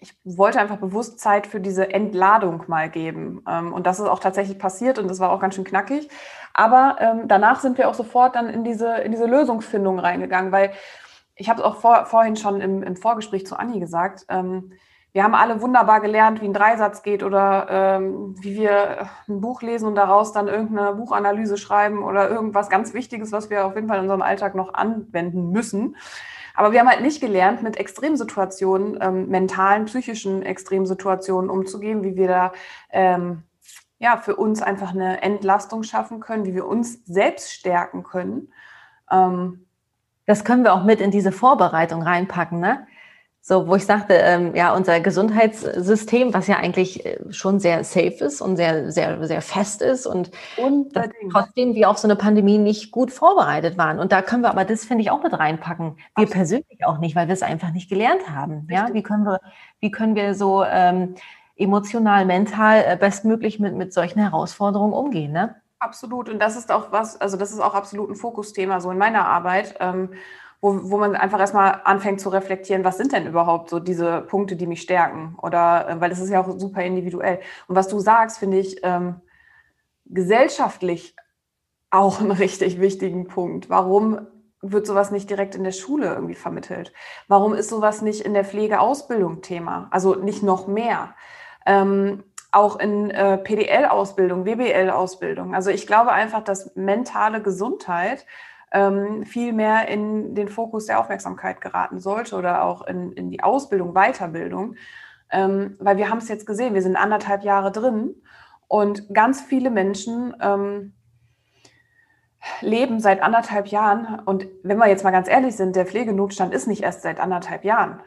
ich 0.00 0.14
wollte 0.24 0.60
einfach 0.60 0.78
bewusst 0.78 1.20
Zeit 1.20 1.46
für 1.46 1.60
diese 1.60 1.92
Entladung 1.92 2.64
mal 2.66 2.88
geben. 2.88 3.42
Ähm, 3.48 3.72
und 3.72 3.86
das 3.86 4.00
ist 4.00 4.06
auch 4.06 4.18
tatsächlich 4.18 4.58
passiert 4.58 4.98
und 4.98 5.08
das 5.08 5.20
war 5.20 5.30
auch 5.30 5.40
ganz 5.40 5.54
schön 5.54 5.64
knackig. 5.64 6.08
Aber 6.54 6.96
ähm, 7.00 7.28
danach 7.28 7.60
sind 7.60 7.78
wir 7.78 7.88
auch 7.88 7.94
sofort 7.94 8.34
dann 8.34 8.48
in 8.48 8.64
diese, 8.64 8.96
in 8.98 9.12
diese 9.12 9.26
Lösungsfindung 9.26 9.98
reingegangen, 9.98 10.52
weil 10.52 10.72
ich 11.34 11.48
habe 11.48 11.60
es 11.60 11.64
auch 11.64 11.76
vor, 11.76 12.06
vorhin 12.06 12.36
schon 12.36 12.60
im, 12.60 12.82
im 12.82 12.96
Vorgespräch 12.96 13.46
zu 13.46 13.58
Anni 13.58 13.78
gesagt. 13.78 14.24
Ähm, 14.28 14.72
wir 15.12 15.24
haben 15.24 15.34
alle 15.34 15.60
wunderbar 15.60 16.00
gelernt, 16.00 16.40
wie 16.40 16.46
ein 16.46 16.52
Dreisatz 16.54 17.02
geht 17.02 17.22
oder 17.22 17.66
ähm, 17.68 18.36
wie 18.40 18.56
wir 18.56 19.08
ein 19.28 19.40
Buch 19.40 19.60
lesen 19.60 19.88
und 19.88 19.96
daraus 19.96 20.32
dann 20.32 20.46
irgendeine 20.46 20.94
Buchanalyse 20.94 21.56
schreiben 21.56 22.04
oder 22.04 22.30
irgendwas 22.30 22.68
ganz 22.70 22.94
Wichtiges, 22.94 23.32
was 23.32 23.50
wir 23.50 23.66
auf 23.66 23.74
jeden 23.74 23.88
Fall 23.88 23.96
in 23.98 24.04
unserem 24.04 24.22
Alltag 24.22 24.54
noch 24.54 24.72
anwenden 24.72 25.50
müssen. 25.50 25.96
Aber 26.60 26.72
wir 26.72 26.80
haben 26.80 26.90
halt 26.90 27.00
nicht 27.00 27.22
gelernt, 27.22 27.62
mit 27.62 27.78
Extremsituationen, 27.78 28.98
ähm, 29.00 29.28
mentalen, 29.28 29.86
psychischen 29.86 30.42
Extremsituationen 30.42 31.48
umzugehen, 31.48 32.02
wie 32.04 32.16
wir 32.16 32.28
da 32.28 32.52
ähm, 32.90 33.44
ja, 33.98 34.18
für 34.18 34.36
uns 34.36 34.60
einfach 34.60 34.90
eine 34.90 35.22
Entlastung 35.22 35.84
schaffen 35.84 36.20
können, 36.20 36.44
wie 36.44 36.54
wir 36.54 36.66
uns 36.66 37.02
selbst 37.06 37.50
stärken 37.50 38.02
können. 38.02 38.52
Ähm, 39.10 39.64
das 40.26 40.44
können 40.44 40.62
wir 40.62 40.74
auch 40.74 40.84
mit 40.84 41.00
in 41.00 41.10
diese 41.10 41.32
Vorbereitung 41.32 42.02
reinpacken, 42.02 42.60
ne? 42.60 42.86
So, 43.42 43.66
wo 43.66 43.74
ich 43.74 43.86
sagte, 43.86 44.14
ähm, 44.14 44.54
ja, 44.54 44.74
unser 44.74 45.00
Gesundheitssystem, 45.00 46.34
was 46.34 46.46
ja 46.46 46.56
eigentlich 46.56 47.06
äh, 47.06 47.18
schon 47.30 47.58
sehr 47.58 47.84
safe 47.84 48.22
ist 48.24 48.42
und 48.42 48.56
sehr, 48.56 48.92
sehr, 48.92 49.26
sehr 49.26 49.40
fest 49.40 49.80
ist 49.80 50.06
und 50.06 50.30
trotzdem 51.32 51.74
wir 51.74 51.88
auf 51.88 51.96
so 51.96 52.06
eine 52.06 52.16
Pandemie 52.16 52.58
nicht 52.58 52.90
gut 52.90 53.10
vorbereitet 53.10 53.78
waren. 53.78 53.98
Und 53.98 54.12
da 54.12 54.20
können 54.20 54.42
wir 54.42 54.50
aber 54.50 54.66
das, 54.66 54.84
finde 54.84 55.02
ich, 55.02 55.10
auch 55.10 55.22
mit 55.22 55.32
reinpacken. 55.32 55.96
Wir 55.96 56.24
Absolut. 56.24 56.32
persönlich 56.32 56.84
auch 56.84 56.98
nicht, 56.98 57.16
weil 57.16 57.28
wir 57.28 57.32
es 57.32 57.42
einfach 57.42 57.72
nicht 57.72 57.88
gelernt 57.88 58.28
haben. 58.28 58.66
Richtig. 58.68 58.76
Ja, 58.76 58.88
wie 58.92 59.02
können 59.02 59.24
wir, 59.24 59.40
wie 59.80 59.90
können 59.90 60.14
wir 60.14 60.34
so 60.34 60.62
ähm, 60.62 61.14
emotional, 61.56 62.26
mental 62.26 62.84
äh, 62.86 62.96
bestmöglich 62.96 63.58
mit, 63.58 63.74
mit 63.74 63.94
solchen 63.94 64.20
Herausforderungen 64.20 64.92
umgehen, 64.92 65.32
ne? 65.32 65.56
Absolut. 65.78 66.28
Und 66.28 66.40
das 66.40 66.56
ist 66.56 66.70
auch 66.70 66.92
was, 66.92 67.18
also 67.18 67.38
das 67.38 67.52
ist 67.52 67.60
auch 67.60 67.74
absolut 67.74 68.10
ein 68.10 68.14
Fokusthema 68.14 68.80
so 68.80 68.90
in 68.90 68.98
meiner 68.98 69.26
Arbeit. 69.26 69.76
Ähm, 69.80 70.10
wo, 70.60 70.90
wo 70.90 70.98
man 70.98 71.16
einfach 71.16 71.40
erstmal 71.40 71.80
anfängt 71.84 72.20
zu 72.20 72.28
reflektieren, 72.28 72.84
was 72.84 72.98
sind 72.98 73.12
denn 73.12 73.26
überhaupt 73.26 73.70
so 73.70 73.80
diese 73.80 74.20
Punkte, 74.22 74.56
die 74.56 74.66
mich 74.66 74.82
stärken? 74.82 75.36
Oder 75.40 75.88
äh, 75.88 76.00
weil 76.00 76.10
das 76.10 76.20
ist 76.20 76.30
ja 76.30 76.40
auch 76.40 76.58
super 76.58 76.82
individuell. 76.82 77.40
Und 77.66 77.76
was 77.76 77.88
du 77.88 77.98
sagst, 77.98 78.38
finde 78.38 78.58
ich 78.58 78.80
ähm, 78.82 79.20
gesellschaftlich 80.04 81.16
auch 81.90 82.20
einen 82.20 82.30
richtig 82.32 82.80
wichtigen 82.80 83.26
Punkt. 83.26 83.70
Warum 83.70 84.26
wird 84.62 84.86
sowas 84.86 85.10
nicht 85.10 85.30
direkt 85.30 85.54
in 85.54 85.64
der 85.64 85.72
Schule 85.72 86.12
irgendwie 86.12 86.34
vermittelt? 86.34 86.92
Warum 87.28 87.54
ist 87.54 87.70
sowas 87.70 88.02
nicht 88.02 88.20
in 88.20 88.34
der 88.34 88.44
Pflegeausbildung 88.44 89.40
Thema? 89.40 89.88
Also 89.90 90.14
nicht 90.14 90.42
noch 90.42 90.66
mehr. 90.66 91.14
Ähm, 91.64 92.24
auch 92.52 92.78
in 92.78 93.10
äh, 93.10 93.38
PDL-Ausbildung, 93.38 94.44
WBL-Ausbildung. 94.44 95.54
Also 95.54 95.70
ich 95.70 95.86
glaube 95.86 96.12
einfach, 96.12 96.42
dass 96.42 96.74
mentale 96.74 97.40
Gesundheit 97.42 98.26
ähm, 98.72 99.24
viel 99.24 99.52
mehr 99.52 99.88
in 99.88 100.34
den 100.34 100.48
Fokus 100.48 100.86
der 100.86 101.00
Aufmerksamkeit 101.00 101.60
geraten 101.60 101.98
sollte 102.00 102.36
oder 102.36 102.64
auch 102.64 102.86
in, 102.86 103.12
in 103.12 103.30
die 103.30 103.42
Ausbildung, 103.42 103.94
Weiterbildung. 103.94 104.76
Ähm, 105.30 105.76
weil 105.78 105.96
wir 105.96 106.10
haben 106.10 106.18
es 106.18 106.28
jetzt 106.28 106.46
gesehen, 106.46 106.74
wir 106.74 106.82
sind 106.82 106.96
anderthalb 106.96 107.42
Jahre 107.44 107.70
drin 107.70 108.14
und 108.68 109.12
ganz 109.14 109.40
viele 109.40 109.70
Menschen 109.70 110.34
ähm, 110.40 110.94
leben 112.60 113.00
seit 113.00 113.22
anderthalb 113.22 113.68
Jahren. 113.68 114.20
Und 114.24 114.46
wenn 114.62 114.78
wir 114.78 114.88
jetzt 114.88 115.04
mal 115.04 115.10
ganz 115.10 115.28
ehrlich 115.28 115.56
sind, 115.56 115.76
der 115.76 115.86
Pflegenotstand 115.86 116.54
ist 116.54 116.66
nicht 116.66 116.82
erst 116.82 117.02
seit 117.02 117.20
anderthalb 117.20 117.64
Jahren. 117.64 118.00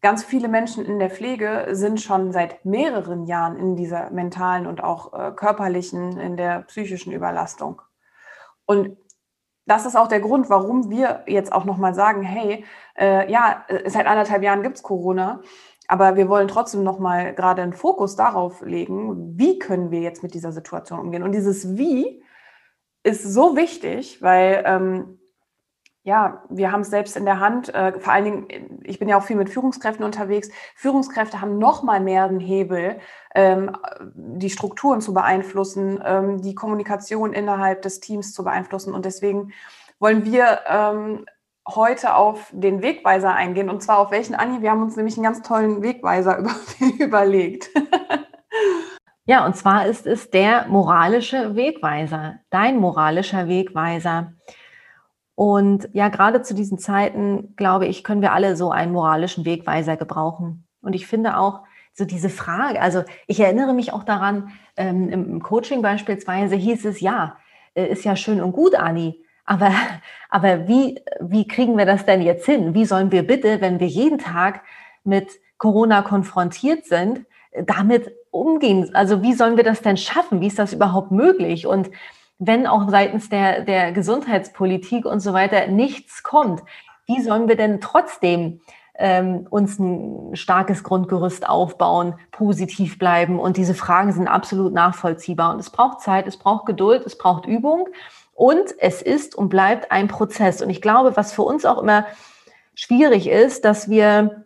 Ganz 0.00 0.24
viele 0.24 0.48
Menschen 0.48 0.84
in 0.84 0.98
der 0.98 1.10
Pflege 1.10 1.68
sind 1.72 2.00
schon 2.00 2.32
seit 2.32 2.64
mehreren 2.64 3.24
Jahren 3.26 3.56
in 3.56 3.76
dieser 3.76 4.10
mentalen 4.10 4.66
und 4.66 4.82
auch 4.82 5.12
äh, 5.12 5.32
körperlichen, 5.32 6.18
in 6.18 6.36
der 6.36 6.62
psychischen 6.62 7.12
Überlastung. 7.12 7.82
Und 8.64 8.96
das 9.66 9.86
ist 9.86 9.96
auch 9.96 10.08
der 10.08 10.20
Grund, 10.20 10.50
warum 10.50 10.90
wir 10.90 11.22
jetzt 11.26 11.52
auch 11.52 11.64
nochmal 11.64 11.94
sagen, 11.94 12.22
hey, 12.22 12.64
äh, 12.98 13.30
ja, 13.30 13.64
äh, 13.68 13.88
seit 13.88 14.06
anderthalb 14.06 14.42
Jahren 14.42 14.62
gibt 14.62 14.76
es 14.76 14.82
Corona, 14.82 15.40
aber 15.88 16.16
wir 16.16 16.28
wollen 16.28 16.48
trotzdem 16.48 16.82
nochmal 16.82 17.34
gerade 17.34 17.62
einen 17.62 17.72
Fokus 17.72 18.16
darauf 18.16 18.62
legen, 18.62 19.38
wie 19.38 19.58
können 19.58 19.90
wir 19.90 20.00
jetzt 20.00 20.22
mit 20.22 20.34
dieser 20.34 20.52
Situation 20.52 20.98
umgehen. 20.98 21.22
Und 21.22 21.32
dieses 21.32 21.76
Wie 21.76 22.22
ist 23.02 23.24
so 23.24 23.56
wichtig, 23.56 24.22
weil 24.22 24.62
ähm, 24.66 25.18
ja, 26.04 26.42
wir 26.48 26.72
haben 26.72 26.80
es 26.80 26.90
selbst 26.90 27.16
in 27.16 27.24
der 27.24 27.38
Hand. 27.38 27.72
Äh, 27.74 27.98
vor 28.00 28.12
allen 28.12 28.24
Dingen, 28.24 28.80
ich 28.82 28.98
bin 28.98 29.08
ja 29.08 29.16
auch 29.16 29.22
viel 29.22 29.36
mit 29.36 29.50
Führungskräften 29.50 30.04
unterwegs. 30.04 30.50
Führungskräfte 30.74 31.40
haben 31.40 31.58
noch 31.58 31.84
mal 31.84 32.00
mehr 32.00 32.28
den 32.28 32.40
Hebel, 32.40 32.98
ähm, 33.34 33.76
die 34.14 34.50
Strukturen 34.50 35.00
zu 35.00 35.14
beeinflussen, 35.14 36.02
ähm, 36.04 36.42
die 36.42 36.56
Kommunikation 36.56 37.32
innerhalb 37.32 37.82
des 37.82 38.00
Teams 38.00 38.34
zu 38.34 38.42
beeinflussen. 38.42 38.94
Und 38.94 39.04
deswegen 39.04 39.52
wollen 40.00 40.24
wir 40.24 40.60
ähm, 40.68 41.24
heute 41.68 42.16
auf 42.16 42.50
den 42.52 42.82
Wegweiser 42.82 43.32
eingehen. 43.32 43.70
Und 43.70 43.82
zwar 43.84 43.98
auf 43.98 44.10
welchen, 44.10 44.34
Anni? 44.34 44.60
Wir 44.60 44.72
haben 44.72 44.82
uns 44.82 44.96
nämlich 44.96 45.16
einen 45.16 45.24
ganz 45.24 45.42
tollen 45.42 45.82
Wegweiser 45.82 46.38
über, 46.38 46.50
überlegt. 46.98 47.70
ja, 49.24 49.46
und 49.46 49.56
zwar 49.56 49.86
ist 49.86 50.08
es 50.08 50.30
der 50.30 50.66
moralische 50.66 51.54
Wegweiser, 51.54 52.40
dein 52.50 52.80
moralischer 52.80 53.46
Wegweiser. 53.46 54.32
Und 55.34 55.88
ja, 55.92 56.08
gerade 56.08 56.42
zu 56.42 56.54
diesen 56.54 56.78
Zeiten, 56.78 57.54
glaube 57.56 57.86
ich, 57.86 58.04
können 58.04 58.22
wir 58.22 58.32
alle 58.32 58.56
so 58.56 58.70
einen 58.70 58.92
moralischen 58.92 59.44
Wegweiser 59.44 59.96
gebrauchen. 59.96 60.66
Und 60.82 60.94
ich 60.94 61.06
finde 61.06 61.38
auch, 61.38 61.62
so 61.94 62.04
diese 62.06 62.30
Frage, 62.30 62.80
also 62.80 63.02
ich 63.26 63.38
erinnere 63.40 63.74
mich 63.74 63.92
auch 63.92 64.04
daran, 64.04 64.52
ähm, 64.76 65.10
im 65.10 65.42
Coaching 65.42 65.82
beispielsweise 65.82 66.56
hieß 66.56 66.86
es, 66.86 67.00
ja, 67.00 67.36
äh, 67.74 67.86
ist 67.86 68.04
ja 68.04 68.16
schön 68.16 68.40
und 68.40 68.52
gut, 68.52 68.74
Anni, 68.74 69.22
aber, 69.44 69.70
aber 70.30 70.68
wie, 70.68 71.00
wie 71.20 71.46
kriegen 71.46 71.76
wir 71.76 71.86
das 71.86 72.04
denn 72.06 72.22
jetzt 72.22 72.46
hin? 72.46 72.74
Wie 72.74 72.84
sollen 72.84 73.12
wir 73.12 73.26
bitte, 73.26 73.60
wenn 73.60 73.80
wir 73.80 73.88
jeden 73.88 74.18
Tag 74.18 74.62
mit 75.04 75.28
Corona 75.58 76.02
konfrontiert 76.02 76.86
sind, 76.86 77.26
damit 77.66 78.10
umgehen? 78.30 78.94
Also 78.94 79.22
wie 79.22 79.34
sollen 79.34 79.56
wir 79.56 79.64
das 79.64 79.82
denn 79.82 79.96
schaffen? 79.96 80.40
Wie 80.40 80.46
ist 80.46 80.58
das 80.58 80.72
überhaupt 80.72 81.10
möglich? 81.10 81.66
Und 81.66 81.90
wenn 82.44 82.66
auch 82.66 82.90
seitens 82.90 83.28
der, 83.28 83.62
der 83.62 83.92
Gesundheitspolitik 83.92 85.04
und 85.06 85.20
so 85.20 85.32
weiter 85.32 85.68
nichts 85.68 86.24
kommt, 86.24 86.62
wie 87.06 87.20
sollen 87.20 87.46
wir 87.46 87.56
denn 87.56 87.80
trotzdem 87.80 88.60
ähm, 88.96 89.46
uns 89.48 89.78
ein 89.78 90.34
starkes 90.34 90.82
Grundgerüst 90.82 91.48
aufbauen, 91.48 92.14
positiv 92.32 92.98
bleiben? 92.98 93.38
Und 93.38 93.56
diese 93.56 93.74
Fragen 93.74 94.12
sind 94.12 94.26
absolut 94.26 94.72
nachvollziehbar. 94.72 95.52
Und 95.52 95.60
es 95.60 95.70
braucht 95.70 96.00
Zeit, 96.00 96.26
es 96.26 96.36
braucht 96.36 96.66
Geduld, 96.66 97.06
es 97.06 97.16
braucht 97.16 97.46
Übung. 97.46 97.88
Und 98.34 98.74
es 98.78 99.02
ist 99.02 99.36
und 99.36 99.48
bleibt 99.48 99.92
ein 99.92 100.08
Prozess. 100.08 100.62
Und 100.62 100.70
ich 100.70 100.82
glaube, 100.82 101.16
was 101.16 101.32
für 101.32 101.42
uns 101.42 101.64
auch 101.64 101.80
immer 101.80 102.06
schwierig 102.74 103.28
ist, 103.28 103.64
dass 103.64 103.88
wir, 103.88 104.44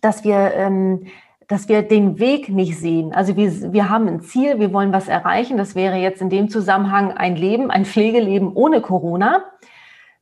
dass 0.00 0.24
wir, 0.24 0.54
ähm, 0.54 1.08
dass 1.48 1.68
wir 1.68 1.82
den 1.82 2.18
Weg 2.18 2.48
nicht 2.48 2.78
sehen. 2.78 3.12
Also 3.12 3.36
wir, 3.36 3.72
wir 3.72 3.90
haben 3.90 4.08
ein 4.08 4.20
Ziel, 4.20 4.58
wir 4.58 4.72
wollen 4.72 4.92
was 4.92 5.08
erreichen. 5.08 5.56
Das 5.56 5.74
wäre 5.74 5.96
jetzt 5.96 6.22
in 6.22 6.30
dem 6.30 6.48
Zusammenhang 6.48 7.12
ein 7.12 7.36
Leben, 7.36 7.70
ein 7.70 7.84
Pflegeleben 7.84 8.52
ohne 8.54 8.80
Corona. 8.80 9.44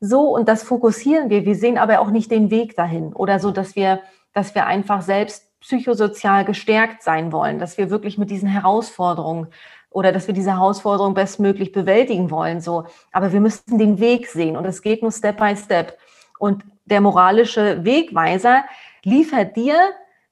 So, 0.01 0.35
und 0.35 0.49
das 0.49 0.65
fokussieren 0.65 1.31
wir. 1.31 1.45
Wir 1.45 1.55
sehen 1.55 1.79
aber 1.79 2.01
auch 2.01 2.11
nicht 2.11 2.31
den 2.31 2.51
Weg 2.51 2.77
dahin 2.77 3.13
oder 3.13 3.39
so, 3.39 3.53
dass 3.53 3.77
wir, 3.77 4.01
dass 4.33 4.55
wir 4.55 4.67
einfach 4.67 5.03
selbst 5.03 5.49
psychosozial 5.61 6.45
gestärkt 6.45 7.05
sein 7.05 7.31
wollen, 7.31 7.61
dass 7.61 7.79
wir 7.79 7.89
wirklich 7.89 8.19
mit 8.19 8.31
diesen 8.31 8.49
Herausforderungen 8.49 9.47
oder 9.91 10.11
dass 10.11 10.27
wir 10.27 10.35
diese 10.35 10.53
Herausforderung 10.53 11.15
bestmöglich 11.15 11.71
bewältigen 11.71 12.31
wollen. 12.33 12.61
So. 12.61 12.85
Aber 13.13 13.33
wir 13.33 13.41
müssen 13.41 13.79
den 13.79 14.01
Weg 14.01 14.27
sehen 14.27 14.57
und 14.57 14.65
es 14.65 14.83
geht 14.83 15.03
nur 15.03 15.13
Step 15.13 15.37
by 15.37 15.55
Step. 15.57 15.97
Und 16.39 16.65
der 16.87 17.01
moralische 17.01 17.85
Wegweiser 17.85 18.65
liefert 19.05 19.57
dir 19.57 19.77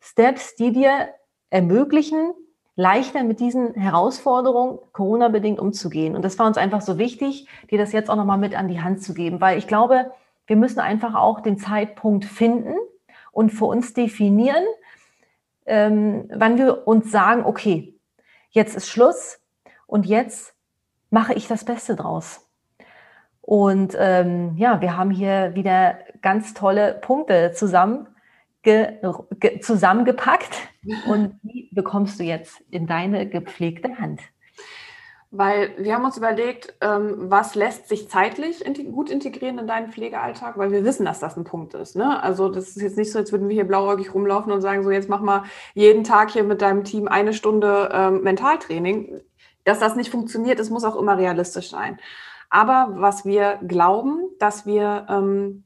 Steps, 0.00 0.56
die 0.56 0.72
dir 0.72 1.08
ermöglichen, 1.50 2.32
leichter 2.76 3.22
mit 3.24 3.40
diesen 3.40 3.74
Herausforderungen 3.74 4.78
Corona-bedingt 4.92 5.60
umzugehen. 5.60 6.16
Und 6.16 6.24
das 6.24 6.38
war 6.38 6.46
uns 6.46 6.56
einfach 6.56 6.80
so 6.80 6.96
wichtig, 6.98 7.46
dir 7.70 7.78
das 7.78 7.92
jetzt 7.92 8.08
auch 8.08 8.16
nochmal 8.16 8.38
mit 8.38 8.56
an 8.56 8.68
die 8.68 8.80
Hand 8.80 9.02
zu 9.02 9.12
geben, 9.12 9.40
weil 9.40 9.58
ich 9.58 9.66
glaube, 9.66 10.12
wir 10.46 10.56
müssen 10.56 10.80
einfach 10.80 11.14
auch 11.14 11.40
den 11.40 11.58
Zeitpunkt 11.58 12.24
finden 12.24 12.74
und 13.32 13.50
für 13.50 13.66
uns 13.66 13.92
definieren, 13.92 14.64
ähm, 15.66 16.28
wann 16.34 16.56
wir 16.56 16.88
uns 16.88 17.10
sagen, 17.10 17.44
okay, 17.44 17.94
jetzt 18.50 18.74
ist 18.74 18.88
Schluss, 18.88 19.40
und 19.90 20.06
jetzt 20.06 20.54
mache 21.10 21.34
ich 21.34 21.48
das 21.48 21.64
Beste 21.64 21.96
draus. 21.96 22.48
Und 23.40 23.96
ähm, 23.98 24.56
ja, 24.56 24.80
wir 24.80 24.96
haben 24.96 25.10
hier 25.10 25.56
wieder 25.56 25.98
ganz 26.22 26.54
tolle 26.54 26.94
Punkte 26.94 27.50
zusammen 27.52 28.06
ge, 28.62 28.98
ge, 29.38 29.60
zusammengepackt. 29.60 30.56
Und 31.08 31.38
die 31.42 31.70
bekommst 31.72 32.18
du 32.20 32.24
jetzt 32.24 32.60
in 32.70 32.86
deine 32.86 33.28
gepflegte 33.28 33.98
Hand? 33.98 34.20
Weil 35.32 35.74
wir 35.78 35.94
haben 35.94 36.04
uns 36.04 36.16
überlegt, 36.16 36.74
ähm, 36.80 37.30
was 37.30 37.54
lässt 37.54 37.88
sich 37.88 38.08
zeitlich 38.08 38.64
gut 38.90 39.10
integrieren 39.10 39.58
in 39.58 39.68
deinen 39.68 39.92
Pflegealltag, 39.92 40.58
weil 40.58 40.72
wir 40.72 40.84
wissen, 40.84 41.04
dass 41.04 41.20
das 41.20 41.36
ein 41.36 41.44
Punkt 41.44 41.74
ist. 41.74 41.94
Ne? 41.94 42.20
Also 42.20 42.48
das 42.48 42.70
ist 42.70 42.82
jetzt 42.82 42.96
nicht 42.96 43.12
so, 43.12 43.20
als 43.20 43.30
würden 43.30 43.48
wir 43.48 43.54
hier 43.54 43.66
blauäugig 43.66 44.12
rumlaufen 44.12 44.50
und 44.50 44.60
sagen, 44.60 44.82
so 44.82 44.90
jetzt 44.90 45.08
mach 45.08 45.20
mal 45.20 45.44
jeden 45.74 46.02
Tag 46.02 46.30
hier 46.32 46.42
mit 46.42 46.62
deinem 46.62 46.82
Team 46.82 47.06
eine 47.06 47.32
Stunde 47.32 47.90
ähm, 47.92 48.22
Mentaltraining 48.22 49.20
dass 49.64 49.78
das 49.78 49.96
nicht 49.96 50.10
funktioniert, 50.10 50.60
es 50.60 50.70
muss 50.70 50.84
auch 50.84 50.96
immer 50.96 51.18
realistisch 51.18 51.70
sein. 51.70 51.98
Aber 52.48 52.94
was 52.96 53.24
wir 53.24 53.60
glauben, 53.66 54.28
dass 54.38 54.66
wir, 54.66 55.06
ähm, 55.08 55.64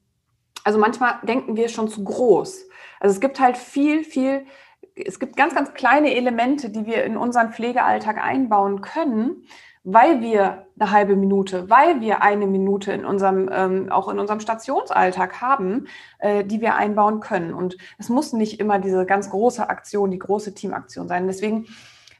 also 0.64 0.78
manchmal 0.78 1.14
denken 1.22 1.56
wir 1.56 1.68
schon 1.68 1.88
zu 1.88 2.04
groß. 2.04 2.68
Also 3.04 3.16
es 3.16 3.20
gibt 3.20 3.38
halt 3.38 3.58
viel, 3.58 4.02
viel, 4.02 4.46
es 4.94 5.20
gibt 5.20 5.36
ganz, 5.36 5.54
ganz 5.54 5.74
kleine 5.74 6.14
Elemente, 6.14 6.70
die 6.70 6.86
wir 6.86 7.04
in 7.04 7.18
unseren 7.18 7.52
Pflegealltag 7.52 8.16
einbauen 8.16 8.80
können, 8.80 9.44
weil 9.82 10.22
wir 10.22 10.68
eine 10.80 10.90
halbe 10.90 11.14
Minute, 11.14 11.68
weil 11.68 12.00
wir 12.00 12.22
eine 12.22 12.46
Minute 12.46 12.92
in 12.92 13.04
unserem, 13.04 13.50
ähm, 13.52 13.92
auch 13.92 14.08
in 14.08 14.18
unserem 14.18 14.40
Stationsalltag 14.40 15.42
haben, 15.42 15.86
äh, 16.18 16.44
die 16.44 16.62
wir 16.62 16.76
einbauen 16.76 17.20
können. 17.20 17.52
Und 17.52 17.76
es 17.98 18.08
muss 18.08 18.32
nicht 18.32 18.58
immer 18.58 18.78
diese 18.78 19.04
ganz 19.04 19.28
große 19.28 19.68
Aktion, 19.68 20.10
die 20.10 20.18
große 20.18 20.54
Teamaktion 20.54 21.06
sein. 21.06 21.26
Deswegen 21.26 21.66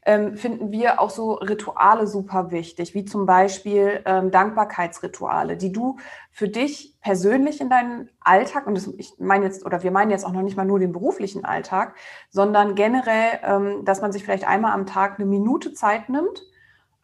ähm, 0.07 0.37
finden 0.37 0.71
wir 0.71 1.01
auch 1.01 1.11
so 1.11 1.33
Rituale 1.33 2.07
super 2.07 2.51
wichtig, 2.51 2.95
wie 2.95 3.05
zum 3.05 3.25
Beispiel 3.25 4.03
ähm, 4.05 4.31
Dankbarkeitsrituale, 4.31 5.57
die 5.57 5.73
du 5.73 5.97
für 6.31 6.49
dich 6.49 6.99
persönlich 7.01 7.61
in 7.61 7.71
deinen 7.71 8.11
Alltag, 8.21 8.67
und 8.67 8.75
das, 8.75 8.87
ich 8.99 9.15
meine 9.19 9.47
jetzt, 9.47 9.65
oder 9.65 9.83
wir 9.83 9.91
meinen 9.91 10.11
jetzt 10.11 10.27
auch 10.27 10.33
noch 10.33 10.43
nicht 10.43 10.57
mal 10.57 10.67
nur 10.67 10.79
den 10.79 10.93
beruflichen 10.93 11.45
Alltag, 11.45 11.95
sondern 12.29 12.75
generell, 12.75 13.41
ähm, 13.43 13.85
dass 13.85 14.03
man 14.03 14.13
sich 14.13 14.25
vielleicht 14.25 14.47
einmal 14.47 14.73
am 14.73 14.87
Tag 14.87 15.19
eine 15.19 15.27
Minute 15.27 15.73
Zeit 15.73 16.11
nimmt, 16.11 16.43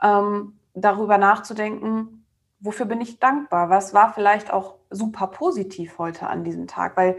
ähm, 0.02 0.58
darüber 0.74 1.16
nachzudenken, 1.16 2.26
wofür 2.60 2.84
bin 2.86 3.00
ich 3.00 3.18
dankbar? 3.18 3.70
Was 3.70 3.94
war 3.94 4.12
vielleicht 4.12 4.52
auch 4.52 4.76
super 4.90 5.26
positiv 5.28 5.98
heute 5.98 6.26
an 6.26 6.44
diesem 6.44 6.66
Tag? 6.66 6.96
Weil 6.96 7.16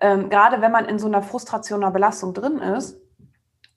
ähm, 0.00 0.28
gerade 0.28 0.60
wenn 0.60 0.70
man 0.70 0.84
in 0.84 0.98
so 0.98 1.06
einer 1.06 1.22
Frustration 1.22 1.80
oder 1.80 1.90
Belastung 1.90 2.34
drin 2.34 2.58
ist, 2.58 3.00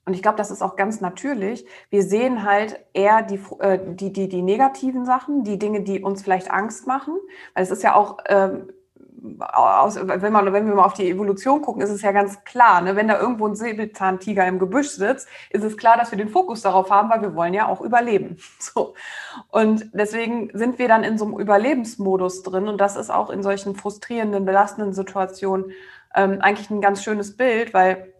und 0.04 0.14
ich 0.14 0.22
glaube, 0.22 0.36
das 0.36 0.50
ist 0.50 0.62
auch 0.62 0.74
ganz 0.76 1.00
natürlich. 1.00 1.64
Wir 1.90 2.02
sehen 2.02 2.44
halt 2.44 2.84
eher 2.92 3.22
die, 3.22 3.40
äh, 3.60 3.78
die, 3.94 4.12
die, 4.12 4.28
die 4.28 4.42
negativen 4.42 5.04
Sachen, 5.04 5.44
die 5.44 5.58
Dinge, 5.58 5.82
die 5.82 6.02
uns 6.02 6.22
vielleicht 6.22 6.50
Angst 6.50 6.86
machen. 6.86 7.14
Weil 7.54 7.62
es 7.62 7.70
ist 7.70 7.84
ja 7.84 7.94
auch, 7.94 8.18
ähm, 8.26 8.72
aus, 9.38 9.96
wenn, 9.96 10.32
man, 10.32 10.52
wenn 10.52 10.66
wir 10.66 10.74
mal 10.74 10.84
auf 10.84 10.94
die 10.94 11.08
Evolution 11.08 11.62
gucken, 11.62 11.80
ist 11.80 11.90
es 11.90 12.02
ja 12.02 12.10
ganz 12.10 12.42
klar, 12.42 12.80
ne? 12.80 12.96
wenn 12.96 13.06
da 13.06 13.20
irgendwo 13.20 13.46
ein 13.46 13.54
Säbelzahntiger 13.54 14.44
im 14.46 14.58
Gebüsch 14.58 14.88
sitzt, 14.88 15.28
ist 15.50 15.62
es 15.62 15.76
klar, 15.76 15.96
dass 15.96 16.10
wir 16.10 16.18
den 16.18 16.28
Fokus 16.28 16.62
darauf 16.62 16.90
haben, 16.90 17.08
weil 17.08 17.22
wir 17.22 17.36
wollen 17.36 17.54
ja 17.54 17.68
auch 17.68 17.80
überleben. 17.80 18.36
So. 18.58 18.94
Und 19.48 19.90
deswegen 19.92 20.50
sind 20.54 20.78
wir 20.78 20.88
dann 20.88 21.04
in 21.04 21.18
so 21.18 21.24
einem 21.24 21.38
Überlebensmodus 21.38 22.42
drin 22.42 22.68
und 22.68 22.80
das 22.80 22.96
ist 22.96 23.10
auch 23.10 23.28
in 23.28 23.42
solchen 23.42 23.76
frustrierenden, 23.76 24.44
belastenden 24.44 24.92
Situationen 24.92 25.72
ähm, 26.14 26.38
eigentlich 26.40 26.70
ein 26.70 26.80
ganz 26.80 27.02
schönes 27.02 27.36
Bild, 27.36 27.74
weil 27.74 28.12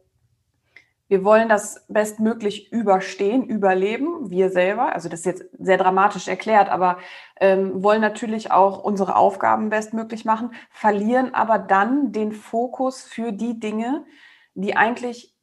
wir 1.13 1.25
wollen 1.25 1.51
das 1.51 1.85
bestmöglich 1.89 2.73
überstehen, 2.73 3.45
überleben, 3.45 4.31
wir 4.31 4.49
selber. 4.49 4.95
Also 4.95 5.11
das 5.11 5.21
ist 5.21 5.27
jetzt 5.27 5.45
sehr 5.59 5.77
dramatisch 5.77 6.27
erklärt, 6.27 6.71
aber 6.71 6.97
ähm, 7.39 7.83
wollen 7.83 8.01
natürlich 8.01 8.51
auch 8.51 8.83
unsere 8.83 9.15
Aufgaben 9.15 9.69
bestmöglich 9.69 10.25
machen, 10.25 10.55
verlieren 10.71 11.35
aber 11.35 11.59
dann 11.59 12.13
den 12.13 12.33
Fokus 12.33 13.03
für 13.03 13.31
die 13.31 13.61
Dinge, 13.61 14.07
die 14.55 14.75
eigentlich, 14.75 15.37